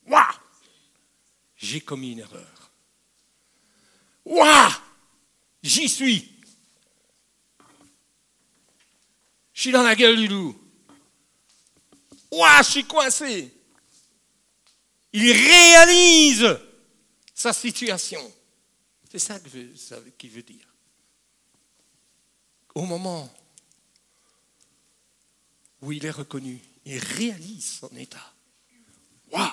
Waouh 0.07 0.39
J'ai 1.57 1.81
commis 1.81 2.13
une 2.13 2.19
erreur. 2.19 2.71
Waouh 4.25 4.71
J'y 5.61 5.87
suis. 5.87 6.29
Je 9.53 9.61
suis 9.61 9.71
dans 9.71 9.83
la 9.83 9.95
gueule 9.95 10.17
du 10.17 10.27
loup. 10.27 10.59
Ouah, 12.31 12.61
je 12.63 12.71
suis 12.71 12.85
coincé. 12.85 13.53
Il 15.13 15.31
réalise 15.31 16.57
sa 17.33 17.53
situation. 17.53 18.33
C'est 19.11 19.19
ça 19.19 19.39
qu'il 20.17 20.31
veut 20.31 20.41
dire. 20.41 20.72
Au 22.75 22.85
moment 22.85 23.31
où 25.81 25.91
il 25.91 26.05
est 26.05 26.11
reconnu, 26.11 26.59
il 26.85 26.97
réalise 26.97 27.79
son 27.79 27.95
état. 27.95 28.33
Waouh 29.31 29.51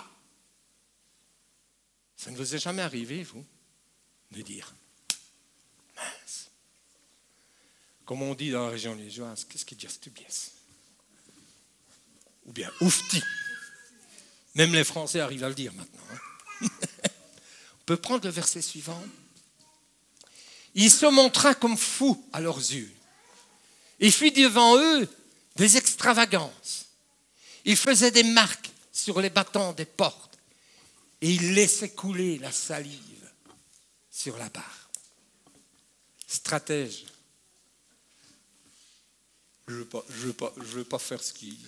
Ça 2.16 2.30
ne 2.30 2.36
vous 2.36 2.54
est 2.54 2.58
jamais 2.58 2.82
arrivé, 2.82 3.22
vous, 3.22 3.44
de 4.30 4.42
dire 4.42 4.74
comme 8.10 8.22
on 8.22 8.34
dit 8.34 8.50
dans 8.50 8.64
la 8.64 8.70
région 8.70 8.92
liégeoise, 8.96 9.44
qu'est-ce 9.44 9.64
qu'il 9.64 9.78
dit 9.78 9.86
stubies 9.88 10.24
Ou 12.44 12.50
bien 12.50 12.68
oufti. 12.80 13.22
Même 14.56 14.72
les 14.72 14.82
Français 14.82 15.20
arrivent 15.20 15.44
à 15.44 15.48
le 15.48 15.54
dire 15.54 15.72
maintenant. 15.74 16.02
Hein. 16.10 16.66
on 17.74 17.84
peut 17.86 17.96
prendre 17.96 18.24
le 18.24 18.32
verset 18.32 18.62
suivant. 18.62 19.00
Il 20.74 20.90
se 20.90 21.06
montra 21.06 21.54
comme 21.54 21.76
fou 21.76 22.20
à 22.32 22.40
leurs 22.40 22.58
yeux. 22.58 22.92
Il 24.00 24.12
fit 24.12 24.32
devant 24.32 24.78
eux 24.78 25.08
des 25.56 25.76
extravagances. 25.76 26.86
Il 27.64 27.76
faisait 27.76 28.10
des 28.10 28.22
marques 28.22 28.70
sur 28.90 29.20
les 29.20 29.30
battants 29.30 29.72
des 29.72 29.84
portes 29.84 30.38
et 31.20 31.30
il 31.32 31.54
laissait 31.54 31.90
couler 31.90 32.38
la 32.38 32.50
salive 32.50 33.30
sur 34.10 34.36
la 34.38 34.48
barre. 34.48 34.90
Stratège. 36.26 37.04
Je 39.68 39.74
ne 39.74 39.78
veux, 39.80 39.84
pas, 39.84 40.04
je 40.08 40.26
veux, 40.26 40.32
pas, 40.32 40.52
je 40.56 40.62
veux 40.62 40.84
pas 40.84 40.98
faire 40.98 41.22
ce 41.22 41.32
qui. 41.32 41.58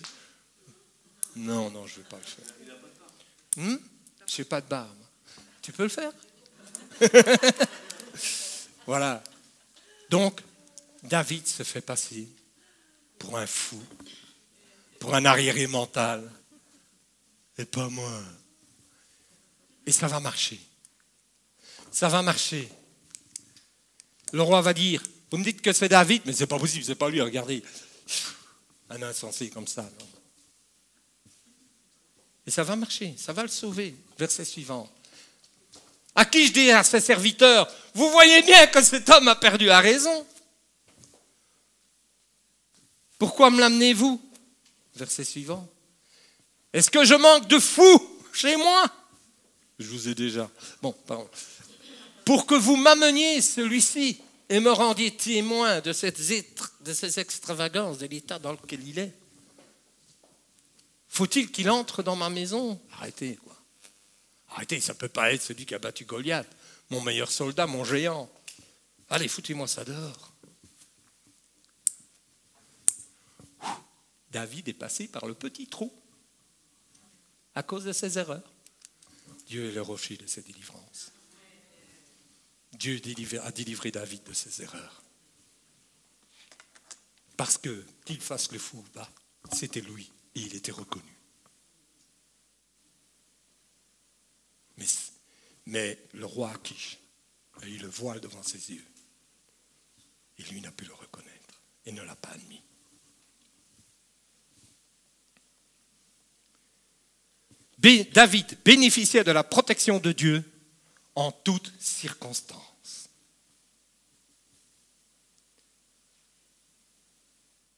Non, 1.35 1.69
non, 1.69 1.87
je 1.87 1.99
ne 1.99 2.03
veux 2.03 2.09
pas 2.09 2.17
le 2.17 2.23
faire. 2.23 2.45
Hmm? 3.55 3.77
Je 4.27 4.41
n'ai 4.41 4.45
pas 4.45 4.59
de 4.61 4.67
barbe. 4.67 4.97
Tu 5.61 5.71
peux 5.71 5.83
le 5.83 5.89
faire? 5.89 6.11
Voilà. 8.85 9.23
Donc, 10.09 10.41
David 11.03 11.47
se 11.47 11.63
fait 11.63 11.81
passer 11.81 12.27
pour 13.19 13.37
un 13.37 13.45
fou, 13.45 13.81
pour 14.99 15.13
un 15.15 15.25
arriéré 15.25 15.67
mental, 15.67 16.29
et 17.57 17.65
pas 17.65 17.89
moi. 17.89 18.23
Et 19.85 19.91
ça 19.91 20.07
va 20.07 20.19
marcher. 20.19 20.59
Ça 21.91 22.07
va 22.07 22.21
marcher. 22.21 22.69
Le 24.31 24.41
roi 24.41 24.61
va 24.61 24.73
dire, 24.73 25.03
vous 25.29 25.37
me 25.37 25.43
dites 25.43 25.61
que 25.61 25.73
c'est 25.73 25.89
David, 25.89 26.23
mais 26.25 26.33
c'est 26.33 26.47
pas 26.47 26.57
possible, 26.57 26.85
c'est 26.85 26.95
pas 26.95 27.09
lui, 27.09 27.21
regardez. 27.21 27.63
Un 28.89 29.01
insensé 29.03 29.49
comme 29.49 29.67
ça. 29.67 29.89
Et 32.45 32.51
ça 32.51 32.63
va 32.63 32.75
marcher, 32.75 33.15
ça 33.17 33.33
va 33.33 33.43
le 33.43 33.49
sauver. 33.49 33.95
Verset 34.17 34.45
suivant. 34.45 34.91
À 36.15 36.25
qui 36.25 36.47
je 36.47 36.53
dis 36.53 36.71
à 36.71 36.83
ses 36.83 36.99
serviteurs, 36.99 37.71
vous 37.93 38.09
voyez 38.11 38.41
bien 38.41 38.67
que 38.67 38.81
cet 38.83 39.09
homme 39.09 39.27
a 39.27 39.35
perdu 39.35 39.65
la 39.65 39.79
raison. 39.79 40.25
Pourquoi 43.23 43.49
me 43.51 43.61
l'amenez-vous? 43.61 44.21
Verset 44.95 45.23
suivant. 45.23 45.65
Est-ce 46.73 46.91
que 46.91 47.05
je 47.05 47.13
manque 47.13 47.47
de 47.47 47.57
fou 47.57 48.19
chez 48.33 48.57
moi? 48.57 48.83
Je 49.79 49.87
vous 49.87 50.09
ai 50.09 50.13
déjà. 50.13 50.51
Bon, 50.81 50.91
pardon. 50.91 51.29
Pour 52.25 52.45
que 52.45 52.53
vous 52.53 52.75
m'ameniez 52.75 53.41
celui-ci 53.41 54.19
et 54.49 54.59
me 54.59 54.71
rendiez 54.71 55.15
témoin 55.15 55.79
de 55.79 55.93
ces 55.93 57.19
extravagances, 57.21 57.97
de 57.97 58.07
l'état 58.07 58.39
dans 58.39 58.51
lequel 58.51 58.85
il 58.85 58.99
est. 58.99 59.13
Faut-il 61.07 61.49
qu'il 61.49 61.69
entre 61.69 62.03
dans 62.03 62.17
ma 62.17 62.29
maison? 62.29 62.77
Arrêtez, 62.91 63.37
quoi. 63.41 63.55
Arrêtez, 64.49 64.81
ça 64.81 64.91
ne 64.91 64.97
peut 64.97 65.07
pas 65.07 65.31
être 65.31 65.43
celui 65.43 65.65
qui 65.65 65.73
a 65.73 65.79
battu 65.79 66.03
Goliath, 66.03 66.49
mon 66.89 66.99
meilleur 66.99 67.31
soldat, 67.31 67.67
mon 67.67 67.85
géant. 67.85 68.29
Allez, 69.09 69.29
foutez-moi 69.29 69.69
ça 69.69 69.85
dehors. 69.85 70.32
David 74.33 74.67
est 74.67 74.73
passé 74.73 75.07
par 75.07 75.27
le 75.27 75.35
petit 75.35 75.67
trou 75.67 75.93
à 77.53 77.61
cause 77.61 77.85
de 77.85 77.93
ses 77.93 78.17
erreurs. 78.17 78.51
Dieu 79.45 79.69
est 79.69 79.73
le 79.73 79.81
rocher 79.81 80.17
de 80.17 80.25
ses 80.25 80.41
délivrances. 80.41 81.11
Dieu 82.73 82.99
a 83.43 83.51
délivré 83.51 83.91
David 83.91 84.23
de 84.23 84.33
ses 84.33 84.63
erreurs. 84.63 85.03
Parce 87.37 87.59
que, 87.59 87.85
qu'il 88.05 88.19
fasse 88.19 88.51
le 88.51 88.57
fou 88.57 88.79
ou 88.79 88.89
pas, 88.89 89.09
c'était 89.51 89.81
lui 89.81 90.11
et 90.33 90.41
il 90.41 90.55
était 90.55 90.71
reconnu. 90.71 91.03
Mais, 95.67 95.97
le 96.13 96.25
roi 96.25 96.51
Akish 96.51 96.97
a 97.61 97.67
eu 97.67 97.77
le 97.77 97.87
voile 97.87 98.19
devant 98.19 98.43
ses 98.43 98.71
yeux. 98.71 98.85
Et 100.39 100.43
lui 100.43 100.59
n'a 100.59 100.71
pu 100.71 100.85
le 100.85 100.93
reconnaître 100.93 101.61
et 101.85 101.91
ne 101.91 102.01
l'a 102.01 102.15
pas 102.15 102.29
admis. 102.29 102.63
David 107.77 108.57
bénéficiait 108.63 109.23
de 109.23 109.31
la 109.31 109.43
protection 109.43 109.99
de 109.99 110.11
Dieu 110.11 110.43
en 111.15 111.31
toutes 111.31 111.71
circonstances. 111.79 113.09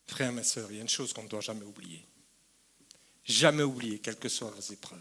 Frères 0.05 0.37
et 0.37 0.43
sœurs, 0.43 0.71
il 0.71 0.77
y 0.77 0.79
a 0.79 0.81
une 0.81 0.89
chose 0.89 1.11
qu'on 1.11 1.23
ne 1.23 1.27
doit 1.27 1.41
jamais 1.41 1.65
oublier. 1.65 2.05
Jamais 3.25 3.63
oublier, 3.63 3.99
quelles 3.99 4.19
que 4.19 4.29
soient 4.29 4.51
vos 4.51 4.73
épreuves. 4.73 4.99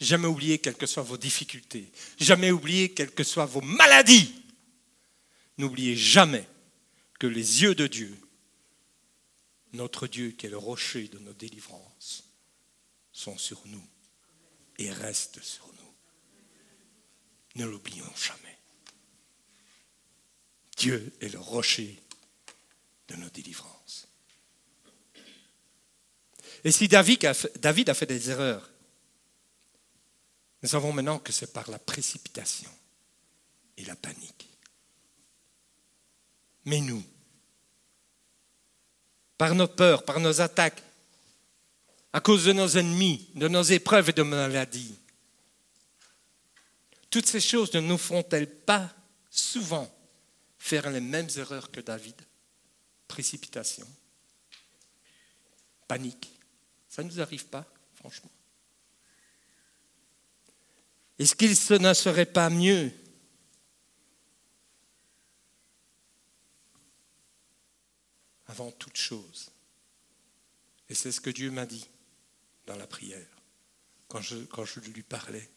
Jamais 0.00 0.26
oublier, 0.26 0.58
quelles 0.58 0.76
que 0.76 0.86
soient 0.86 1.02
vos 1.02 1.18
difficultés. 1.18 1.90
Jamais 2.18 2.50
oublier, 2.50 2.92
quelles 2.92 3.12
que 3.12 3.22
soient 3.22 3.46
vos 3.46 3.60
maladies. 3.60 4.34
N'oubliez 5.58 5.94
jamais 5.94 6.48
que 7.18 7.26
les 7.26 7.62
yeux 7.62 7.74
de 7.74 7.86
Dieu, 7.86 8.16
notre 9.74 10.06
Dieu 10.06 10.30
qui 10.30 10.46
est 10.46 10.50
le 10.50 10.56
rocher 10.56 11.08
de 11.08 11.18
nos 11.18 11.34
délivrances, 11.34 12.24
sont 13.12 13.36
sur 13.36 13.60
nous 13.66 13.86
et 14.80 14.90
restent 14.90 15.42
sur 15.42 15.66
nous. 15.66 15.94
Ne 17.56 17.66
l'oublions 17.66 18.10
jamais. 18.16 18.58
Dieu 20.76 21.12
est 21.20 21.28
le 21.28 21.38
rocher 21.38 22.00
de 23.08 23.16
nos 23.16 23.28
délivrances. 23.28 24.08
Et 26.64 26.72
si 26.72 26.88
David 26.88 27.26
a 27.26 27.34
fait, 27.34 28.06
des 28.06 28.30
erreurs, 28.30 28.70
nous 30.62 30.68
savons 30.68 30.92
maintenant 30.92 31.18
que 31.18 31.32
c'est 31.32 31.52
par 31.52 31.70
la 31.70 31.78
précipitation 31.78 32.70
et 33.76 33.84
la 33.84 33.96
panique. 33.96 34.48
Mais 36.64 36.80
nous, 36.80 37.04
par 39.36 39.54
nos 39.54 39.68
peurs, 39.68 40.04
par 40.04 40.20
nos 40.20 40.40
attaques, 40.40 40.82
à 42.12 42.20
cause 42.20 42.44
de 42.44 42.52
nos 42.52 42.68
ennemis, 42.68 43.30
de 43.34 43.48
nos 43.48 43.62
épreuves 43.62 44.10
et 44.10 44.12
de 44.12 44.22
maladies, 44.22 44.96
toutes 47.08 47.26
ces 47.26 47.40
choses 47.40 47.72
ne 47.74 47.80
nous 47.80 47.98
font-elles 47.98 48.50
pas 48.50 48.92
souvent 49.30 49.92
faire 50.58 50.90
les 50.90 51.00
mêmes 51.00 51.28
erreurs 51.36 51.70
que 51.70 51.80
David? 51.80 52.14
Précipitation, 53.08 53.88
panique, 55.88 56.30
ça 56.88 57.02
ne 57.02 57.08
nous 57.08 57.20
arrive 57.20 57.46
pas, 57.46 57.66
franchement. 57.96 58.30
Est-ce 61.18 61.34
qu'il 61.34 61.50
ne 61.50 61.94
serait 61.94 62.26
pas 62.26 62.48
mieux 62.48 62.92
avant 68.46 68.70
toute 68.70 68.96
chose? 68.96 69.50
Et 70.88 70.94
c'est 70.94 71.12
ce 71.12 71.20
que 71.20 71.30
Dieu 71.30 71.50
m'a 71.50 71.66
dit 71.66 71.86
dans 72.70 72.76
la 72.76 72.86
prière, 72.86 73.26
quand 74.06 74.22
je, 74.22 74.80
lui 74.92 75.02
parlais 75.02 75.50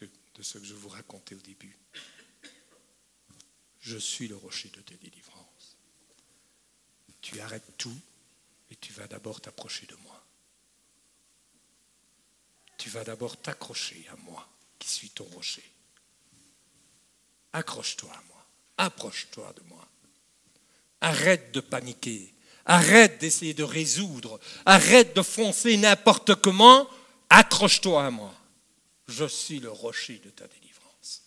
de, 0.00 0.08
de 0.36 0.42
ce 0.42 0.58
que 0.58 0.64
je 0.64 0.74
vous 0.74 0.88
racontais 0.88 1.34
au 1.34 1.40
début. 1.40 1.76
Je 3.80 3.98
suis 3.98 4.28
le 4.28 4.36
rocher 4.36 4.68
de 4.68 4.80
tes 4.80 4.94
délivrances. 4.94 5.76
Tu 7.20 7.40
arrêtes 7.40 7.76
tout 7.76 8.00
et 8.70 8.76
tu 8.76 8.92
vas 8.92 9.08
d'abord 9.08 9.40
t'approcher 9.40 9.86
de 9.86 9.96
moi. 9.96 10.24
Tu 12.78 12.88
vas 12.88 13.02
d'abord 13.02 13.36
t'accrocher 13.36 14.06
à 14.10 14.16
moi, 14.16 14.48
qui 14.78 14.88
suis 14.88 15.10
ton 15.10 15.24
rocher. 15.24 15.68
Accroche-toi 17.52 18.12
à 18.12 18.22
moi, 18.28 18.46
approche-toi 18.76 19.52
de 19.54 19.62
moi. 19.62 19.88
Arrête 21.00 21.50
de 21.50 21.60
paniquer, 21.60 22.32
arrête 22.66 23.18
d'essayer 23.20 23.54
de 23.54 23.62
résoudre, 23.62 24.38
arrête 24.64 25.14
de 25.16 25.22
foncer 25.22 25.76
n'importe 25.76 26.34
comment, 26.36 26.88
accroche-toi 27.30 28.06
à 28.06 28.10
moi. 28.10 28.34
Je 29.08 29.26
suis 29.26 29.60
le 29.60 29.70
rocher 29.70 30.18
de 30.18 30.30
ta 30.30 30.46
délivrance. 30.46 31.22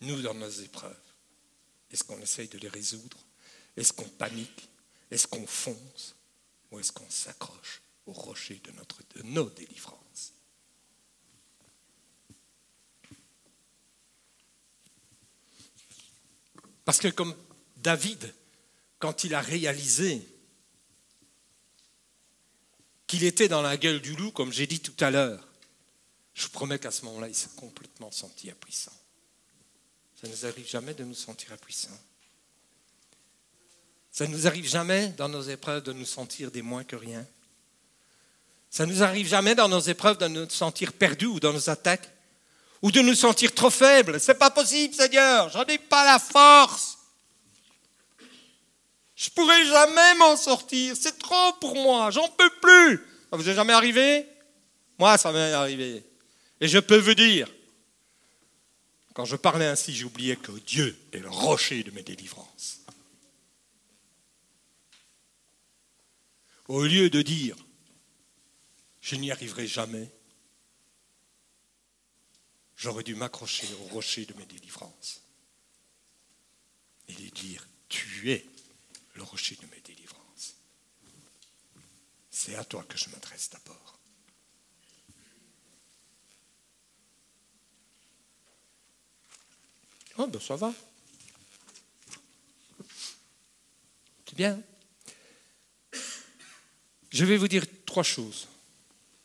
Nous, 0.00 0.20
dans 0.22 0.34
nos 0.34 0.50
épreuves, 0.50 0.96
est-ce 1.90 2.04
qu'on 2.04 2.20
essaye 2.20 2.48
de 2.48 2.58
les 2.58 2.68
résoudre? 2.68 3.18
Est-ce 3.76 3.92
qu'on 3.92 4.08
panique? 4.08 4.68
Est-ce 5.10 5.26
qu'on 5.26 5.46
fonce? 5.46 6.16
Ou 6.70 6.80
est-ce 6.80 6.92
qu'on 6.92 7.08
s'accroche 7.10 7.82
au 8.06 8.12
rocher 8.12 8.60
de, 8.64 8.72
de 9.20 9.26
nos 9.28 9.48
délivrances 9.50 10.32
Parce 16.84 16.98
que 16.98 17.08
comme 17.08 17.34
David, 17.76 18.34
quand 18.98 19.24
il 19.24 19.34
a 19.34 19.40
réalisé 19.40 20.26
qu'il 23.06 23.24
était 23.24 23.48
dans 23.48 23.62
la 23.62 23.76
gueule 23.76 24.00
du 24.00 24.16
loup, 24.16 24.30
comme 24.30 24.52
j'ai 24.52 24.66
dit 24.66 24.80
tout 24.80 25.04
à 25.04 25.10
l'heure, 25.10 25.46
je 26.34 26.44
vous 26.44 26.50
promets 26.50 26.78
qu'à 26.78 26.90
ce 26.90 27.04
moment-là, 27.04 27.28
il 27.28 27.34
s'est 27.34 27.50
complètement 27.56 28.10
senti 28.10 28.50
impuissant. 28.50 28.92
Ça 30.20 30.28
ne 30.28 30.32
nous 30.32 30.46
arrive 30.46 30.68
jamais 30.68 30.94
de 30.94 31.04
nous 31.04 31.14
sentir 31.14 31.52
impuissants. 31.52 31.98
Ça 34.10 34.26
ne 34.26 34.32
nous 34.32 34.46
arrive 34.46 34.68
jamais 34.68 35.08
dans 35.08 35.28
nos 35.28 35.42
épreuves 35.42 35.82
de 35.82 35.92
nous 35.92 36.04
sentir 36.04 36.50
des 36.50 36.62
moins 36.62 36.84
que 36.84 36.96
rien. 36.96 37.26
Ça 38.70 38.86
ne 38.86 38.92
nous 38.92 39.02
arrive 39.02 39.26
jamais 39.26 39.54
dans 39.54 39.68
nos 39.68 39.80
épreuves 39.80 40.18
de 40.18 40.28
nous 40.28 40.48
sentir 40.48 40.92
perdus 40.92 41.26
ou 41.26 41.40
dans 41.40 41.52
nos 41.52 41.70
attaques 41.70 42.08
ou 42.82 42.90
de 42.90 43.00
nous 43.00 43.14
sentir 43.14 43.54
trop 43.54 43.70
faibles. 43.70 44.20
C'est 44.20 44.34
pas 44.34 44.50
possible, 44.50 44.92
Seigneur. 44.92 45.48
J'en 45.50 45.64
ai 45.64 45.78
pas 45.78 46.04
la 46.04 46.18
force. 46.18 46.98
Je 49.14 49.30
pourrai 49.30 49.64
jamais 49.66 50.14
m'en 50.16 50.36
sortir. 50.36 50.96
C'est 50.98 51.16
trop 51.16 51.52
pour 51.60 51.76
moi. 51.76 52.10
J'en 52.10 52.28
peux 52.28 52.50
plus. 52.60 52.96
Ça 53.30 53.36
vous 53.36 53.48
est 53.48 53.54
jamais 53.54 53.72
arrivé? 53.72 54.26
Moi, 54.98 55.16
ça 55.16 55.30
m'est 55.32 55.52
arrivé. 55.52 56.04
Et 56.60 56.66
je 56.66 56.78
peux 56.78 56.98
vous 56.98 57.14
dire, 57.14 57.48
quand 59.14 59.24
je 59.24 59.36
parlais 59.36 59.66
ainsi, 59.66 59.94
j'oubliais 59.94 60.36
que 60.36 60.52
Dieu 60.66 60.96
est 61.12 61.18
le 61.18 61.30
rocher 61.30 61.82
de 61.84 61.90
mes 61.92 62.02
délivrances. 62.02 62.80
Au 66.68 66.82
lieu 66.84 67.10
de 67.10 67.22
dire, 67.22 67.56
je 69.00 69.16
n'y 69.16 69.30
arriverai 69.30 69.66
jamais, 69.66 70.10
j'aurais 72.82 73.04
dû 73.04 73.14
m'accrocher 73.14 73.72
au 73.74 73.84
rocher 73.94 74.26
de 74.26 74.34
mes 74.34 74.44
délivrances 74.44 75.22
et 77.06 77.12
lui 77.12 77.30
dire, 77.30 77.64
tu 77.88 78.32
es 78.32 78.44
le 79.14 79.22
rocher 79.22 79.54
de 79.54 79.66
mes 79.66 79.80
délivrances. 79.82 80.56
C'est 82.28 82.56
à 82.56 82.64
toi 82.64 82.82
que 82.82 82.98
je 82.98 83.08
m'adresse 83.10 83.50
d'abord. 83.50 84.00
Oh, 90.18 90.26
ben 90.26 90.40
ça 90.40 90.56
va. 90.56 90.74
C'est 94.26 94.34
bien. 94.34 94.60
Je 97.10 97.24
vais 97.24 97.36
vous 97.36 97.48
dire 97.48 97.64
trois 97.86 98.02
choses. 98.02 98.48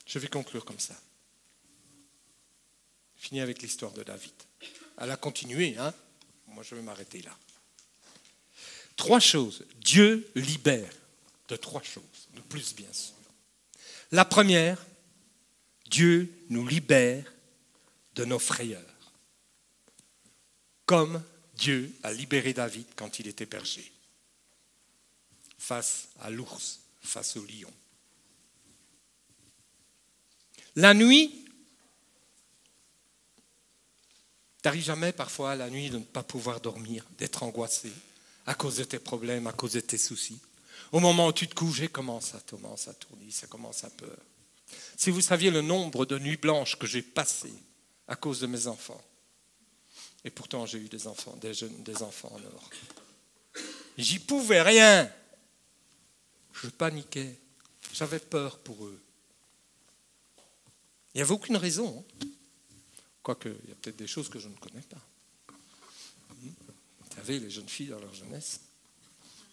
Je 0.06 0.20
vais 0.20 0.28
conclure 0.28 0.64
comme 0.64 0.78
ça. 0.78 0.94
Fini 3.18 3.40
avec 3.40 3.60
l'histoire 3.62 3.92
de 3.92 4.02
David. 4.02 4.32
Elle 4.98 5.10
a 5.10 5.16
continué, 5.16 5.76
hein 5.76 5.92
Moi, 6.46 6.62
je 6.62 6.74
vais 6.74 6.82
m'arrêter 6.82 7.20
là. 7.22 7.36
Trois 8.96 9.20
choses. 9.20 9.64
Dieu 9.80 10.30
libère 10.34 10.92
de 11.48 11.56
trois 11.56 11.82
choses, 11.82 12.28
de 12.34 12.40
plus 12.40 12.74
bien 12.74 12.92
sûr. 12.92 13.14
La 14.12 14.24
première, 14.24 14.84
Dieu 15.86 16.32
nous 16.50 16.66
libère 16.66 17.32
de 18.14 18.24
nos 18.24 18.38
frayeurs, 18.38 19.12
comme 20.86 21.22
Dieu 21.54 21.92
a 22.02 22.12
libéré 22.12 22.52
David 22.52 22.86
quand 22.96 23.18
il 23.18 23.28
était 23.28 23.46
perché, 23.46 23.90
face 25.58 26.08
à 26.20 26.30
l'ours, 26.30 26.80
face 27.00 27.36
au 27.36 27.44
lion. 27.44 27.72
La 30.76 30.94
nuit, 30.94 31.47
t'arrives 34.68 34.84
jamais 34.84 35.12
parfois 35.12 35.56
la 35.56 35.70
nuit 35.70 35.88
de 35.88 35.96
ne 35.96 36.04
pas 36.04 36.22
pouvoir 36.22 36.60
dormir, 36.60 37.02
d'être 37.16 37.42
angoissé 37.42 37.90
à 38.44 38.52
cause 38.52 38.76
de 38.76 38.84
tes 38.84 38.98
problèmes, 38.98 39.46
à 39.46 39.52
cause 39.52 39.72
de 39.72 39.80
tes 39.80 39.96
soucis. 39.96 40.38
Au 40.92 41.00
moment 41.00 41.28
où 41.28 41.32
tu 41.32 41.48
te 41.48 41.54
couches, 41.54 41.88
comment 41.90 42.20
ça 42.20 42.38
commence 42.46 42.86
à 42.86 42.92
tourner, 42.92 43.30
ça 43.30 43.46
commence 43.46 43.84
à 43.84 43.88
peur. 43.88 44.18
Si 44.94 45.08
vous 45.08 45.22
saviez 45.22 45.50
le 45.50 45.62
nombre 45.62 46.04
de 46.04 46.18
nuits 46.18 46.36
blanches 46.36 46.78
que 46.78 46.86
j'ai 46.86 47.00
passées 47.00 47.54
à 48.08 48.14
cause 48.14 48.40
de 48.40 48.46
mes 48.46 48.66
enfants, 48.66 49.00
et 50.22 50.28
pourtant 50.28 50.66
j'ai 50.66 50.76
eu 50.76 50.88
des 50.90 51.06
enfants, 51.06 51.34
des 51.40 51.54
jeunes, 51.54 51.82
des 51.82 52.02
enfants 52.02 52.30
en 52.34 52.54
or. 52.54 52.70
J'y 53.96 54.18
pouvais 54.18 54.60
rien. 54.60 55.10
Je 56.52 56.68
paniquais. 56.68 57.40
J'avais 57.94 58.18
peur 58.18 58.58
pour 58.58 58.84
eux. 58.84 59.00
Il 61.14 61.18
n'y 61.18 61.22
avait 61.22 61.32
aucune 61.32 61.56
raison. 61.56 62.04
Hein. 62.22 62.28
Quoique, 63.28 63.50
il 63.64 63.68
y 63.68 63.72
a 63.72 63.74
peut-être 63.74 63.98
des 63.98 64.06
choses 64.06 64.30
que 64.30 64.38
je 64.38 64.48
ne 64.48 64.56
connais 64.56 64.80
pas 64.80 65.04
savez, 67.18 67.40
les 67.40 67.50
jeunes 67.50 67.68
filles 67.68 67.88
dans 67.88 67.98
leur 67.98 68.14
jeunesse, 68.14 68.60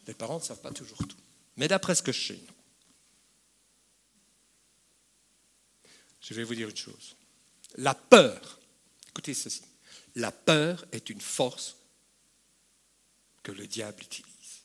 les 0.07 0.13
parents 0.13 0.39
ne 0.39 0.43
savent 0.43 0.61
pas 0.61 0.71
toujours 0.71 0.99
tout. 0.99 1.17
Mais 1.57 1.67
d'après 1.67 1.95
ce 1.95 2.03
que 2.03 2.11
je 2.11 2.28
sais, 2.28 2.39
non. 2.47 2.53
Je 6.21 6.34
vais 6.34 6.43
vous 6.43 6.55
dire 6.55 6.69
une 6.69 6.78
chose. 6.78 7.15
La 7.78 7.93
peur, 7.93 8.59
écoutez 9.09 9.34
ceci, 9.34 9.63
la 10.15 10.32
peur 10.32 10.86
est 10.91 11.09
une 11.09 11.21
force 11.21 11.76
que 13.43 13.51
le 13.51 13.67
diable 13.67 14.01
utilise. 14.01 14.63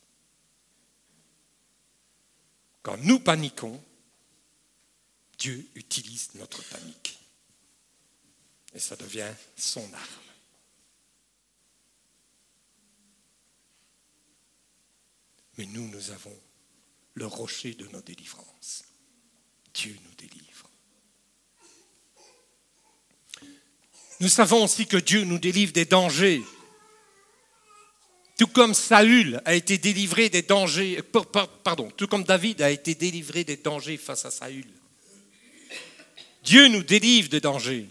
Quand 2.82 2.96
nous 2.98 3.20
paniquons, 3.20 3.82
Dieu 5.38 5.68
utilise 5.74 6.34
notre 6.34 6.62
panique. 6.68 7.19
Et 8.74 8.78
ça 8.78 8.96
devient 8.96 9.32
son 9.56 9.82
arme. 9.92 10.30
Mais 15.58 15.66
nous, 15.66 15.88
nous 15.88 16.10
avons 16.10 16.38
le 17.14 17.26
rocher 17.26 17.74
de 17.74 17.86
nos 17.88 18.00
délivrances. 18.00 18.84
Dieu 19.74 19.96
nous 20.04 20.14
délivre. 20.14 20.70
Nous 24.20 24.28
savons 24.28 24.64
aussi 24.64 24.86
que 24.86 24.96
Dieu 24.96 25.24
nous 25.24 25.38
délivre 25.38 25.72
des 25.72 25.84
dangers. 25.86 26.42
Tout 28.38 28.46
comme 28.46 28.74
Saül 28.74 29.42
a 29.44 29.54
été 29.54 29.76
délivré 29.76 30.30
des 30.30 30.42
dangers, 30.42 31.02
pardon, 31.62 31.90
tout 31.90 32.06
comme 32.06 32.24
David 32.24 32.62
a 32.62 32.70
été 32.70 32.94
délivré 32.94 33.44
des 33.44 33.56
dangers 33.56 33.96
face 33.98 34.24
à 34.24 34.30
Saül. 34.30 34.66
Dieu 36.42 36.68
nous 36.68 36.82
délivre 36.82 37.28
des 37.28 37.40
dangers, 37.40 37.88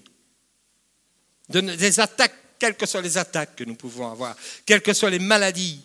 des 1.50 2.00
attaques, 2.00 2.36
quelles 2.60 2.78
que 2.78 2.86
soient 2.86 3.02
les 3.02 3.18
attaques 3.18 3.56
que 3.56 3.64
nous 3.64 3.76
pouvons 3.76 4.12
avoir, 4.12 4.36
quelles 4.66 4.82
que 4.82 4.94
soient 4.94 5.10
les 5.10 5.20
maladies, 5.20 5.82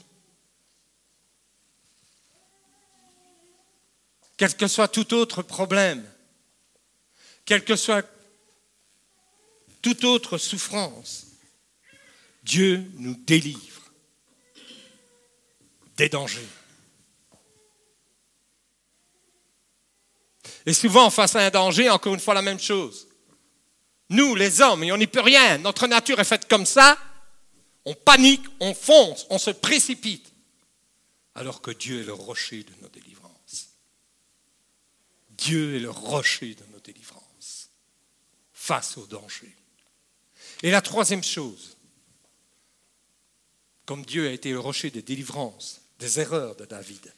quel 4.37 4.55
que 4.55 4.67
soit 4.67 4.89
tout 4.89 5.15
autre 5.15 5.43
problème, 5.43 6.05
quelle 7.45 7.65
que 7.65 7.77
soit 7.77 8.05
toute 9.81 10.05
autre 10.05 10.39
souffrance, 10.39 11.27
Dieu 12.43 12.91
nous 12.95 13.15
délivre 13.15 13.83
des 15.97 16.09
dangers. 16.09 16.49
Et 20.67 20.73
souvent, 20.73 21.11
face 21.11 21.37
à 21.37 21.41
un 21.41 21.51
danger, 21.51 21.91
encore 21.91 22.15
une 22.15 22.21
fois 22.21 22.35
la 22.35 22.43
même 22.43 22.59
chose. 22.59 23.07
Nous, 24.11 24.35
les 24.35 24.61
hommes, 24.61 24.85
et 24.85 24.93
on 24.93 24.97
n'y 24.97 25.07
peut 25.07 25.21
rien, 25.21 25.59
notre 25.59 25.87
nature 25.87 26.21
est 26.21 26.25
faite 26.25 26.49
comme 26.49 26.67
ça, 26.67 26.99
on 27.85 27.95
panique, 27.95 28.45
on 28.61 28.75
fonce, 28.75 29.27
on 29.31 29.39
se 29.39 29.51
précipite, 29.51 30.33
alors 31.35 31.61
que 31.61 31.71
Dieu 31.71 32.01
est 32.01 32.07
le 32.07 32.13
rocher 32.13 32.63
de 32.63 32.73
nos 32.83 32.89
délivrances. 32.89 33.69
Dieu 35.31 35.77
est 35.77 35.81
le 35.81 35.91
rocher 35.91 36.55
de 36.55 36.65
nos 36.73 36.81
délivrances 36.81 37.71
face 38.53 38.97
au 38.97 39.07
danger. 39.07 39.55
Et 40.63 40.71
la 40.71 40.81
troisième 40.81 41.25
chose, 41.25 41.77
comme 43.85 44.05
Dieu 44.05 44.29
a 44.29 44.33
été 44.33 44.51
le 44.51 44.61
rocher 44.61 44.91
des 44.91 45.03
délivrances, 45.03 45.83
des 45.99 46.21
erreurs 46.21 46.57
de 46.57 46.65
David, 46.65 47.13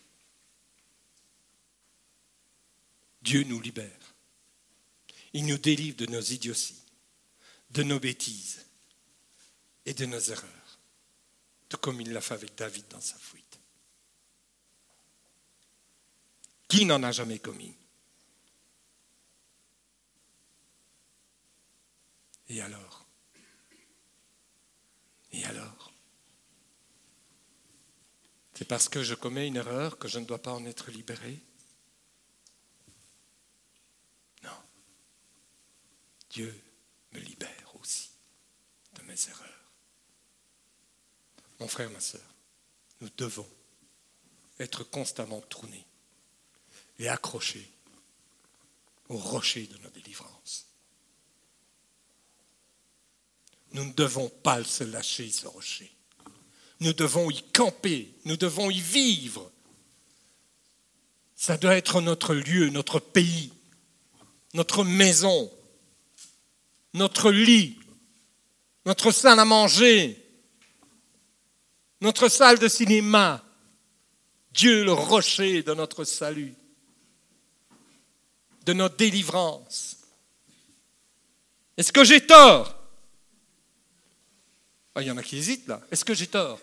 Dieu 3.22 3.44
nous 3.44 3.60
libère. 3.60 4.15
Il 5.36 5.44
nous 5.44 5.58
délivre 5.58 5.98
de 5.98 6.06
nos 6.06 6.22
idioties, 6.22 6.82
de 7.68 7.82
nos 7.82 8.00
bêtises 8.00 8.64
et 9.84 9.92
de 9.92 10.06
nos 10.06 10.18
erreurs, 10.18 10.78
tout 11.68 11.76
comme 11.76 12.00
il 12.00 12.10
l'a 12.10 12.22
fait 12.22 12.32
avec 12.32 12.54
David 12.54 12.88
dans 12.88 13.02
sa 13.02 13.18
fuite. 13.18 13.60
Qui 16.66 16.86
n'en 16.86 17.02
a 17.02 17.12
jamais 17.12 17.38
commis? 17.38 17.76
Et 22.48 22.62
alors? 22.62 23.04
Et 25.32 25.44
alors? 25.44 25.92
C'est 28.54 28.64
parce 28.64 28.88
que 28.88 29.02
je 29.02 29.14
commets 29.14 29.48
une 29.48 29.56
erreur 29.56 29.98
que 29.98 30.08
je 30.08 30.18
ne 30.18 30.24
dois 30.24 30.40
pas 30.40 30.54
en 30.54 30.64
être 30.64 30.90
libéré? 30.90 31.45
Dieu 36.36 36.62
me 37.12 37.18
libère 37.20 37.72
aussi 37.80 38.10
de 38.94 39.02
mes 39.02 39.28
erreurs. 39.28 39.70
Mon 41.60 41.66
frère, 41.66 41.90
ma 41.90 42.00
soeur, 42.00 42.34
nous 43.00 43.08
devons 43.16 43.48
être 44.58 44.84
constamment 44.84 45.40
tournés 45.42 45.86
et 46.98 47.08
accrochés 47.08 47.70
au 49.08 49.16
rocher 49.16 49.66
de 49.66 49.78
nos 49.78 49.90
délivrances 49.90 50.66
nous 53.72 53.84
ne 53.84 53.92
devons 53.92 54.28
pas 54.28 54.62
se 54.64 54.84
lâcher, 54.84 55.30
ce 55.30 55.46
rocher. 55.46 55.92
Nous 56.80 56.92
devons 56.92 57.30
y 57.30 57.42
camper, 57.52 58.10
nous 58.24 58.36
devons 58.36 58.70
y 58.70 58.80
vivre. 58.80 59.50
Ça 61.34 61.58
doit 61.58 61.76
être 61.76 62.00
notre 62.00 62.34
lieu, 62.34 62.70
notre 62.70 62.98
pays, 63.00 63.52
notre 64.54 64.82
maison, 64.84 65.50
notre 66.96 67.30
lit, 67.30 67.78
notre 68.86 69.10
salle 69.10 69.38
à 69.38 69.44
manger, 69.44 70.16
notre 72.00 72.28
salle 72.28 72.58
de 72.58 72.68
cinéma. 72.68 73.44
Dieu 74.52 74.82
le 74.82 74.92
rocher 74.92 75.62
de 75.62 75.74
notre 75.74 76.04
salut, 76.04 76.54
de 78.64 78.72
notre 78.72 78.96
délivrance. 78.96 79.98
Est-ce 81.76 81.92
que 81.92 82.02
j'ai 82.02 82.24
tort? 82.24 82.74
Ah, 84.94 85.02
Il 85.02 85.08
y 85.08 85.10
en 85.10 85.18
a 85.18 85.22
qui 85.22 85.36
hésitent 85.36 85.68
là. 85.68 85.82
Est-ce 85.90 86.04
que 86.04 86.14
j'ai 86.14 86.26
tort? 86.26 86.58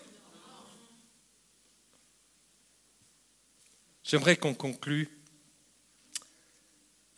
J'aimerais 4.02 4.36
qu'on 4.36 4.54
conclue 4.54 5.08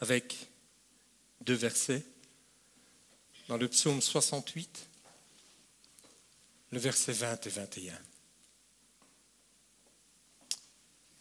avec 0.01 0.37
deux 1.41 1.55
versets 1.55 2.05
dans 3.49 3.57
le 3.57 3.68
psaume 3.68 4.01
68, 4.01 4.88
le 6.72 6.78
verset 6.78 7.12
20 7.12 7.47
et 7.47 7.51
21. 7.51 7.99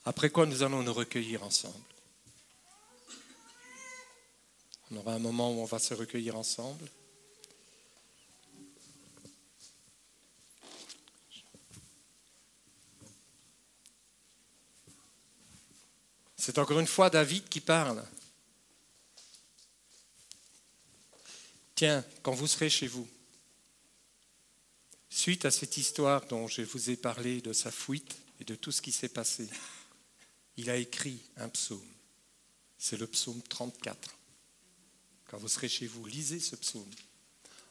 Après 0.05 0.29
quoi 0.29 0.45
nous 0.45 0.63
allons 0.63 0.83
nous 0.83 0.93
recueillir 0.93 1.43
ensemble. 1.43 1.75
On 4.91 4.97
aura 4.97 5.13
un 5.13 5.19
moment 5.19 5.51
où 5.51 5.61
on 5.61 5.65
va 5.65 5.79
se 5.79 5.93
recueillir 5.93 6.35
ensemble. 6.35 6.87
C'est 16.37 16.59
encore 16.59 16.79
une 16.79 16.85
fois 16.85 17.09
David 17.09 17.49
qui 17.49 17.59
parle. 17.59 18.05
Tiens, 21.75 22.05
quand 22.23 22.31
vous 22.31 22.47
serez 22.47 22.69
chez 22.69 22.87
vous, 22.87 23.07
suite 25.09 25.43
à 25.43 25.51
cette 25.51 25.75
histoire 25.75 26.25
dont 26.27 26.47
je 26.47 26.61
vous 26.61 26.89
ai 26.89 26.95
parlé 26.95 27.41
de 27.41 27.51
sa 27.51 27.69
fuite 27.69 28.17
et 28.39 28.45
de 28.45 28.55
tout 28.55 28.71
ce 28.71 28.81
qui 28.81 28.93
s'est 28.93 29.09
passé, 29.09 29.49
il 30.55 30.69
a 30.69 30.77
écrit 30.77 31.21
un 31.35 31.49
psaume. 31.49 31.85
C'est 32.77 32.97
le 32.97 33.07
psaume 33.07 33.41
34. 33.41 34.15
Quand 35.25 35.37
vous 35.37 35.49
serez 35.49 35.67
chez 35.67 35.85
vous, 35.85 36.05
lisez 36.05 36.39
ce 36.39 36.55
psaume 36.55 36.89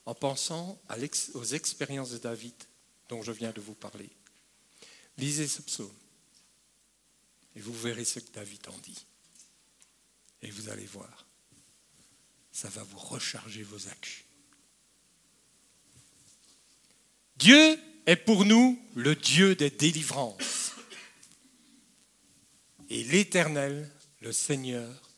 en 0.04 0.14
pensant 0.14 0.78
aux 1.32 1.44
expériences 1.44 2.10
de 2.10 2.18
David 2.18 2.54
dont 3.08 3.22
je 3.22 3.32
viens 3.32 3.52
de 3.52 3.60
vous 3.62 3.74
parler. 3.74 4.10
Lisez 5.16 5.48
ce 5.48 5.62
psaume 5.62 5.94
et 7.56 7.60
vous 7.60 7.72
verrez 7.72 8.04
ce 8.04 8.18
que 8.18 8.32
David 8.32 8.68
en 8.68 8.78
dit. 8.78 9.06
Et 10.42 10.50
vous 10.50 10.68
allez 10.68 10.84
voir 10.84 11.23
ça 12.54 12.68
va 12.68 12.84
vous 12.84 12.98
recharger 12.98 13.64
vos 13.64 13.88
accus. 13.88 14.24
Dieu 17.36 17.76
est 18.06 18.16
pour 18.16 18.44
nous 18.44 18.80
le 18.94 19.16
Dieu 19.16 19.56
des 19.56 19.70
délivrances. 19.70 20.72
Et 22.88 23.02
l'Éternel, 23.02 23.90
le 24.20 24.32
Seigneur, 24.32 25.10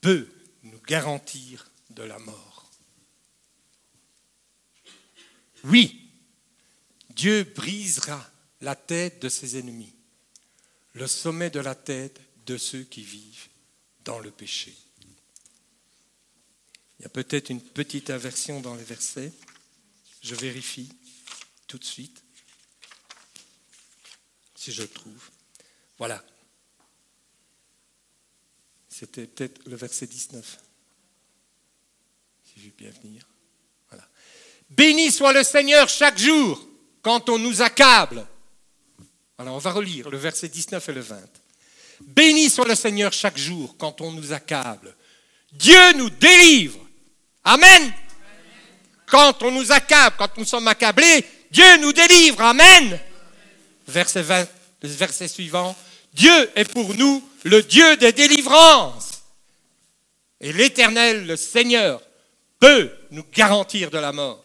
peut 0.00 0.30
nous 0.62 0.80
garantir 0.82 1.68
de 1.90 2.04
la 2.04 2.20
mort. 2.20 2.70
Oui, 5.64 6.12
Dieu 7.10 7.42
brisera 7.42 8.30
la 8.60 8.76
tête 8.76 9.20
de 9.20 9.28
ses 9.28 9.58
ennemis, 9.58 9.94
le 10.92 11.08
sommet 11.08 11.50
de 11.50 11.60
la 11.60 11.74
tête 11.74 12.20
de 12.46 12.56
ceux 12.56 12.84
qui 12.84 13.02
vivent 13.02 13.48
dans 14.04 14.20
le 14.20 14.30
péché. 14.30 14.76
Il 17.02 17.06
y 17.06 17.06
a 17.06 17.08
peut-être 17.08 17.50
une 17.50 17.60
petite 17.60 18.10
inversion 18.10 18.60
dans 18.60 18.76
les 18.76 18.84
versets. 18.84 19.32
Je 20.22 20.36
vérifie 20.36 20.88
tout 21.66 21.76
de 21.76 21.84
suite 21.84 22.22
si 24.54 24.70
je 24.70 24.82
le 24.82 24.88
trouve. 24.88 25.30
Voilà. 25.98 26.24
C'était 28.88 29.26
peut-être 29.26 29.66
le 29.66 29.74
verset 29.74 30.06
19. 30.06 30.60
Si 32.44 32.60
je 32.60 32.70
bien 32.70 32.90
venir. 33.02 33.26
Voilà. 33.88 34.08
Béni 34.70 35.10
soit 35.10 35.32
le 35.32 35.42
Seigneur 35.42 35.88
chaque 35.88 36.18
jour 36.18 36.68
quand 37.02 37.28
on 37.30 37.38
nous 37.40 37.62
accable. 37.62 38.24
Alors 39.38 39.56
on 39.56 39.58
va 39.58 39.72
relire 39.72 40.08
le 40.08 40.18
verset 40.18 40.48
19 40.48 40.88
et 40.88 40.92
le 40.92 41.00
20. 41.00 41.20
Béni 42.02 42.48
soit 42.48 42.68
le 42.68 42.76
Seigneur 42.76 43.12
chaque 43.12 43.38
jour 43.38 43.76
quand 43.76 44.00
on 44.00 44.12
nous 44.12 44.32
accable. 44.32 44.94
Dieu 45.50 45.94
nous 45.94 46.10
délivre 46.10 46.78
Amen. 47.44 47.92
Quand 49.06 49.42
on 49.42 49.50
nous 49.50 49.72
accable, 49.72 50.16
quand 50.18 50.36
nous 50.38 50.44
sommes 50.44 50.68
accablés, 50.68 51.24
Dieu 51.50 51.76
nous 51.78 51.92
délivre. 51.92 52.40
Amen. 52.40 52.98
Verset 53.86 54.22
20, 54.22 54.48
le 54.82 54.88
verset 54.88 55.28
suivant. 55.28 55.76
Dieu 56.14 56.50
est 56.54 56.70
pour 56.70 56.94
nous 56.94 57.22
le 57.44 57.62
Dieu 57.62 57.96
des 57.96 58.12
délivrances. 58.12 59.22
Et 60.40 60.52
l'Éternel, 60.52 61.26
le 61.26 61.36
Seigneur, 61.36 62.00
peut 62.58 62.90
nous 63.10 63.24
garantir 63.32 63.90
de 63.90 63.98
la 63.98 64.12
mort. 64.12 64.44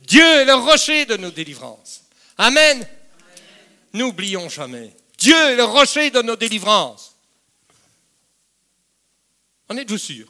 Dieu 0.00 0.22
est 0.22 0.44
le 0.44 0.54
rocher 0.54 1.06
de 1.06 1.16
nos 1.16 1.30
délivrances. 1.30 2.02
Amen. 2.38 2.86
N'oublions 3.92 4.48
jamais. 4.48 4.94
Dieu 5.18 5.36
est 5.36 5.56
le 5.56 5.64
rocher 5.64 6.10
de 6.10 6.22
nos 6.22 6.36
délivrances. 6.36 7.14
En 9.68 9.76
êtes-vous 9.76 9.98
sûr 9.98 10.26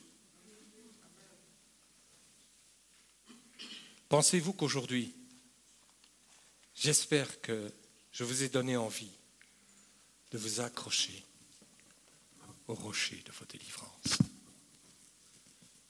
Pensez-vous 4.15 4.53
qu'aujourd'hui, 4.53 5.13
j'espère 6.73 7.41
que 7.41 7.73
je 8.13 8.23
vous 8.23 8.45
ai 8.45 8.49
donné 8.49 8.77
envie 8.77 9.11
de 10.31 10.39
vous 10.39 10.61
accrocher 10.61 11.25
au 12.69 12.75
rocher 12.75 13.21
de 13.27 13.33
vos 13.33 13.45
délivrances, 13.45 14.19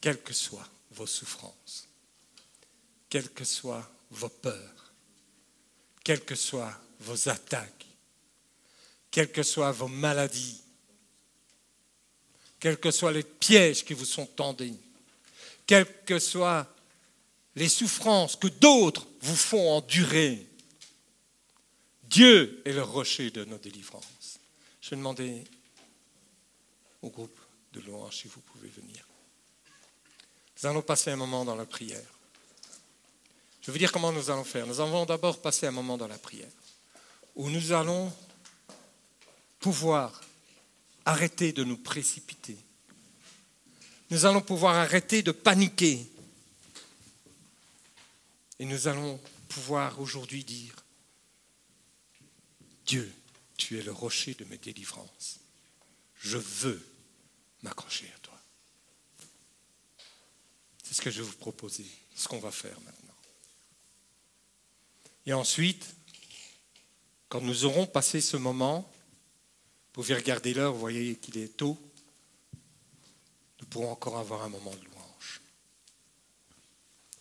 quelles 0.00 0.22
que 0.22 0.32
soient 0.32 0.66
vos 0.92 1.06
souffrances, 1.06 1.86
quelles 3.10 3.28
que 3.28 3.44
soient 3.44 3.92
vos 4.10 4.30
peurs, 4.30 4.94
quelles 6.02 6.24
que 6.24 6.34
soient 6.34 6.80
vos 7.00 7.28
attaques, 7.28 7.86
quelles 9.10 9.32
que 9.32 9.42
soient 9.42 9.72
vos 9.72 9.88
maladies, 9.88 10.62
quels 12.58 12.80
que 12.80 12.90
soient 12.90 13.12
les 13.12 13.22
pièges 13.22 13.84
qui 13.84 13.92
vous 13.92 14.06
sont 14.06 14.24
tendus, 14.24 14.72
quelles 15.66 16.04
que 16.06 16.18
soient 16.18 16.73
les 17.56 17.68
souffrances 17.68 18.36
que 18.36 18.48
d'autres 18.48 19.06
vous 19.20 19.36
font 19.36 19.76
endurer. 19.76 20.46
Dieu 22.04 22.62
est 22.64 22.72
le 22.72 22.82
rocher 22.82 23.30
de 23.30 23.44
nos 23.44 23.58
délivrances. 23.58 24.38
Je 24.80 24.90
vais 24.90 24.96
demander 24.96 25.44
au 27.02 27.10
groupe 27.10 27.38
de 27.72 27.80
louange 27.80 28.18
si 28.18 28.28
vous 28.28 28.40
pouvez 28.40 28.68
venir. 28.68 29.06
Nous 30.62 30.68
allons 30.68 30.82
passer 30.82 31.10
un 31.10 31.16
moment 31.16 31.44
dans 31.44 31.56
la 31.56 31.66
prière. 31.66 32.06
Je 33.60 33.66
vais 33.66 33.72
vous 33.72 33.78
dire 33.78 33.92
comment 33.92 34.12
nous 34.12 34.30
allons 34.30 34.44
faire. 34.44 34.66
Nous 34.66 34.80
allons 34.80 35.06
d'abord 35.06 35.40
passer 35.40 35.66
un 35.66 35.70
moment 35.70 35.96
dans 35.96 36.08
la 36.08 36.18
prière 36.18 36.50
où 37.34 37.50
nous 37.50 37.72
allons 37.72 38.12
pouvoir 39.58 40.20
arrêter 41.04 41.52
de 41.52 41.64
nous 41.64 41.76
précipiter. 41.76 42.56
Nous 44.10 44.26
allons 44.26 44.42
pouvoir 44.42 44.76
arrêter 44.76 45.22
de 45.22 45.32
paniquer 45.32 46.06
et 48.58 48.64
nous 48.64 48.88
allons 48.88 49.20
pouvoir 49.48 50.00
aujourd'hui 50.00 50.44
dire, 50.44 50.74
Dieu, 52.86 53.12
tu 53.56 53.78
es 53.78 53.82
le 53.82 53.92
rocher 53.92 54.34
de 54.34 54.44
mes 54.44 54.58
délivrances. 54.58 55.40
Je 56.16 56.38
veux 56.38 56.84
m'accrocher 57.62 58.10
à 58.14 58.18
toi. 58.18 58.40
C'est 60.82 60.94
ce 60.94 61.02
que 61.02 61.10
je 61.10 61.22
vais 61.22 61.28
vous 61.28 61.36
proposer, 61.36 61.86
ce 62.14 62.28
qu'on 62.28 62.38
va 62.38 62.50
faire 62.50 62.78
maintenant. 62.80 63.14
Et 65.26 65.32
ensuite, 65.32 65.94
quand 67.28 67.40
nous 67.40 67.64
aurons 67.64 67.86
passé 67.86 68.20
ce 68.20 68.36
moment, 68.36 68.80
vous 68.82 70.02
pouvez 70.02 70.14
regarder 70.14 70.54
l'heure, 70.54 70.72
vous 70.72 70.80
voyez 70.80 71.16
qu'il 71.16 71.38
est 71.38 71.56
tôt, 71.56 71.78
nous 73.60 73.66
pourrons 73.66 73.90
encore 73.90 74.18
avoir 74.18 74.42
un 74.42 74.48
moment 74.48 74.74
de 74.74 74.93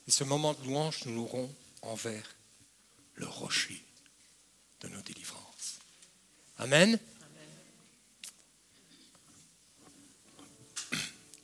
et 0.07 0.11
ce 0.11 0.23
moment 0.23 0.53
de 0.53 0.63
louange, 0.65 1.05
nous 1.05 1.15
l'aurons 1.15 1.53
envers 1.81 2.35
le 3.15 3.25
rocher 3.25 3.83
de 4.81 4.89
nos 4.89 5.01
délivrances. 5.01 5.79
Amen. 6.57 6.99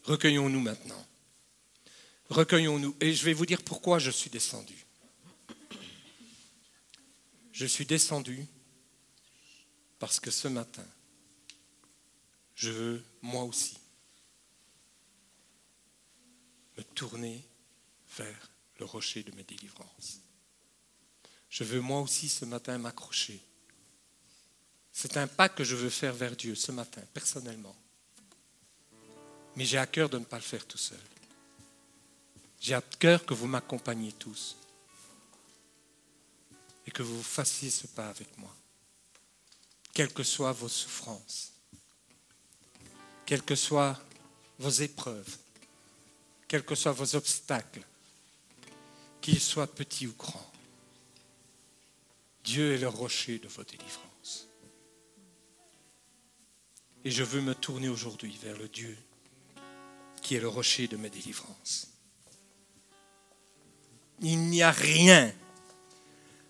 Recueillons-nous 0.03 0.59
maintenant. 0.59 1.05
recueillons-nous. 2.29 2.95
Et 2.99 3.13
je 3.13 3.23
vais 3.25 3.33
vous 3.33 3.45
dire 3.45 3.61
pourquoi 3.61 3.99
je 3.99 4.11
suis 4.11 4.29
descendu. 4.29 4.85
Je 7.51 7.65
suis 7.65 7.85
descendu 7.85 8.45
parce 9.99 10.19
que 10.19 10.31
ce 10.31 10.47
matin, 10.47 10.85
je 12.55 12.71
veux 12.71 13.05
moi 13.21 13.43
aussi 13.43 13.77
me 16.77 16.83
tourner 16.83 17.43
vers 18.17 18.51
le 18.79 18.85
rocher 18.85 19.23
de 19.23 19.31
mes 19.35 19.43
délivrances. 19.43 20.21
Je 21.49 21.63
veux 21.63 21.81
moi 21.81 22.01
aussi 22.01 22.29
ce 22.29 22.45
matin 22.45 22.77
m'accrocher. 22.77 23.41
C'est 24.91 25.17
un 25.17 25.27
pas 25.27 25.49
que 25.49 25.63
je 25.63 25.75
veux 25.75 25.89
faire 25.89 26.13
vers 26.13 26.35
Dieu 26.35 26.55
ce 26.55 26.71
matin, 26.71 27.01
personnellement. 27.13 27.75
Mais 29.55 29.65
j'ai 29.65 29.77
à 29.77 29.87
cœur 29.87 30.09
de 30.09 30.19
ne 30.19 30.25
pas 30.25 30.37
le 30.37 30.43
faire 30.43 30.65
tout 30.65 30.77
seul. 30.77 30.99
J'ai 32.59 32.73
à 32.73 32.81
cœur 32.81 33.25
que 33.25 33.33
vous 33.33 33.47
m'accompagniez 33.47 34.11
tous 34.13 34.57
et 36.85 36.91
que 36.91 37.03
vous 37.03 37.23
fassiez 37.23 37.69
ce 37.69 37.87
pas 37.87 38.09
avec 38.09 38.37
moi, 38.37 38.53
quelles 39.93 40.13
que 40.13 40.23
soient 40.23 40.51
vos 40.51 40.67
souffrances, 40.67 41.53
quelles 43.25 43.43
que 43.43 43.55
soient 43.55 43.97
vos 44.57 44.69
épreuves, 44.69 45.37
quels 46.47 46.65
que 46.65 46.75
soient 46.75 46.91
vos 46.91 47.15
obstacles, 47.15 47.85
qu'ils 49.21 49.39
soient 49.39 49.67
petits 49.67 50.07
ou 50.07 50.13
grands. 50.13 50.51
Dieu 52.43 52.73
est 52.73 52.79
le 52.79 52.87
rocher 52.87 53.39
de 53.39 53.47
vos 53.47 53.63
délivrances. 53.63 54.47
Et 57.03 57.11
je 57.11 57.23
veux 57.23 57.41
me 57.41 57.55
tourner 57.55 57.89
aujourd'hui 57.89 58.37
vers 58.41 58.57
le 58.57 58.67
Dieu 58.67 58.97
qui 60.21 60.35
est 60.35 60.39
le 60.39 60.47
rocher 60.47 60.87
de 60.87 60.97
mes 60.97 61.09
délivrances. 61.09 61.87
Il 64.21 64.39
n'y 64.49 64.61
a 64.61 64.71
rien, 64.71 65.33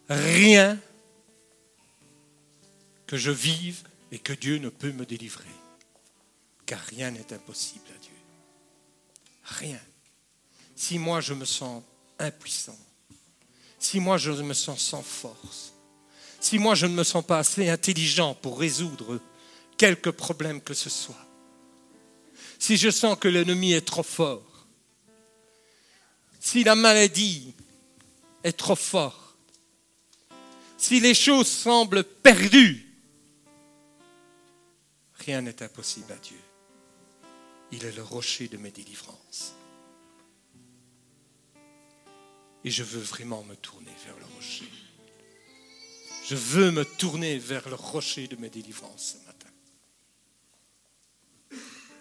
rien 0.09 0.79
que 3.05 3.17
je 3.17 3.31
vive 3.31 3.83
et 4.11 4.19
que 4.19 4.33
Dieu 4.33 4.57
ne 4.57 4.69
peut 4.69 4.91
me 4.91 5.05
délivrer. 5.05 5.45
Car 6.65 6.79
rien 6.79 7.11
n'est 7.11 7.31
impossible 7.31 7.85
à 7.95 7.97
Dieu. 7.99 8.11
Rien. 9.43 9.79
Si 10.75 10.97
moi 10.97 11.21
je 11.21 11.33
me 11.33 11.45
sens 11.45 11.83
impuissant, 12.19 12.77
si 13.79 13.99
moi 13.99 14.17
je 14.17 14.31
me 14.31 14.53
sens 14.53 14.81
sans 14.81 15.01
force, 15.01 15.73
si 16.39 16.59
moi 16.59 16.75
je 16.75 16.85
ne 16.85 16.93
me 16.93 17.03
sens 17.03 17.25
pas 17.25 17.39
assez 17.39 17.69
intelligent 17.69 18.35
pour 18.35 18.59
résoudre 18.59 19.19
quelque 19.77 20.09
problème 20.09 20.61
que 20.61 20.73
ce 20.73 20.89
soit, 20.89 21.25
si 22.59 22.77
je 22.77 22.89
sens 22.89 23.17
que 23.17 23.27
l'ennemi 23.27 23.73
est 23.73 23.85
trop 23.85 24.03
fort, 24.03 24.67
si 26.39 26.63
la 26.63 26.75
maladie 26.75 27.53
est 28.43 28.57
trop 28.57 28.75
forte, 28.75 29.37
si 30.77 30.99
les 30.99 31.13
choses 31.13 31.47
semblent 31.47 32.03
perdues, 32.03 32.85
rien 35.15 35.41
n'est 35.41 35.61
impossible 35.61 36.11
à 36.11 36.15
Dieu. 36.15 36.39
Il 37.71 37.85
est 37.85 37.95
le 37.95 38.01
rocher 38.01 38.47
de 38.47 38.57
mes 38.57 38.71
délivrances. 38.71 39.53
Et 42.69 42.71
je 42.71 42.83
veux 42.83 43.01
vraiment 43.01 43.41
me 43.45 43.55
tourner 43.55 43.91
vers 44.05 44.15
le 44.19 44.25
rocher. 44.35 44.69
Je 46.23 46.35
veux 46.35 46.69
me 46.69 46.85
tourner 46.85 47.39
vers 47.39 47.67
le 47.67 47.73
rocher 47.73 48.27
de 48.27 48.35
mes 48.35 48.51
délivrances 48.51 49.17
ce 49.17 49.25
matin. 49.25 49.49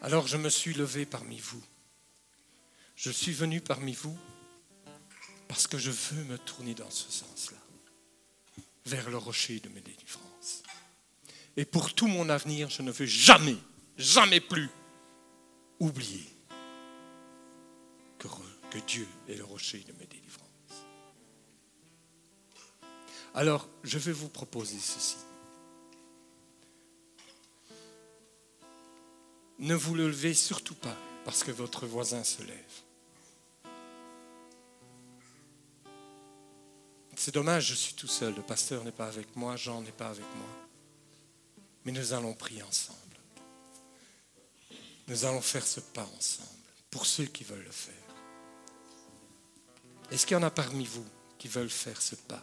Alors 0.03 0.27
je 0.27 0.37
me 0.37 0.51
suis 0.51 0.75
levé 0.75 1.07
parmi 1.07 1.39
vous. 1.39 1.65
Je 2.97 3.11
suis 3.11 3.33
venu 3.33 3.63
parmi 3.63 3.95
vous 3.95 4.15
parce 5.49 5.67
que 5.67 5.79
je 5.79 5.91
veux 5.91 6.25
me 6.25 6.37
tourner 6.37 6.75
dans 6.75 6.91
ce 6.91 7.11
sens-là, 7.11 7.57
vers 8.85 9.09
le 9.09 9.17
rocher 9.17 9.61
de 9.61 9.71
mes 9.71 9.81
délivrances. 9.81 10.65
Et 11.57 11.65
pour 11.65 11.95
tout 11.95 12.09
mon 12.09 12.29
avenir, 12.29 12.69
je 12.69 12.83
ne 12.83 12.91
veux 12.91 13.07
jamais, 13.07 13.57
jamais 13.97 14.41
plus 14.41 14.69
oublier 15.81 16.27
que, 18.19 18.29
Dieu 18.87 19.09
est 19.31 19.35
le 19.35 19.45
rocher 19.45 19.83
de 19.89 19.93
mes 19.99 20.05
délivrances. 20.05 20.28
Alors, 23.39 23.69
je 23.85 23.99
vais 23.99 24.11
vous 24.11 24.29
proposer 24.29 24.81
ceci. 24.81 25.15
Ne 29.61 29.77
vous 29.77 29.95
le 29.95 30.09
levez 30.09 30.35
surtout 30.35 30.75
pas 30.75 30.97
parce 31.25 31.45
que 31.45 31.53
votre 31.53 31.87
voisin 31.87 32.25
se 32.25 32.43
lève. 32.43 32.83
C'est 37.15 37.33
dommage, 37.33 37.67
je 37.67 37.75
suis 37.75 37.95
tout 37.95 38.09
seul. 38.09 38.35
Le 38.35 38.43
pasteur 38.43 38.83
n'est 38.83 38.91
pas 38.91 39.07
avec 39.07 39.37
moi, 39.37 39.55
Jean 39.55 39.83
n'est 39.83 39.93
pas 39.93 40.09
avec 40.09 40.27
moi. 40.35 40.49
Mais 41.85 41.93
nous 41.93 42.13
allons 42.15 42.35
prier 42.35 42.65
ensemble. 42.65 42.99
Nous 45.07 45.25
allons 45.27 45.43
faire 45.43 45.65
ce 45.65 45.79
pas 45.79 46.11
ensemble 46.19 46.49
pour 46.91 47.07
ceux 47.07 47.27
qui 47.27 47.45
veulent 47.45 47.63
le 47.63 47.71
faire. 47.71 47.95
Est-ce 50.11 50.27
qu'il 50.27 50.37
y 50.37 50.41
en 50.41 50.43
a 50.43 50.51
parmi 50.51 50.87
vous 50.87 51.07
qui 51.39 51.47
veulent 51.47 51.71
faire 51.71 52.03
ce 52.03 52.17
pas? 52.17 52.43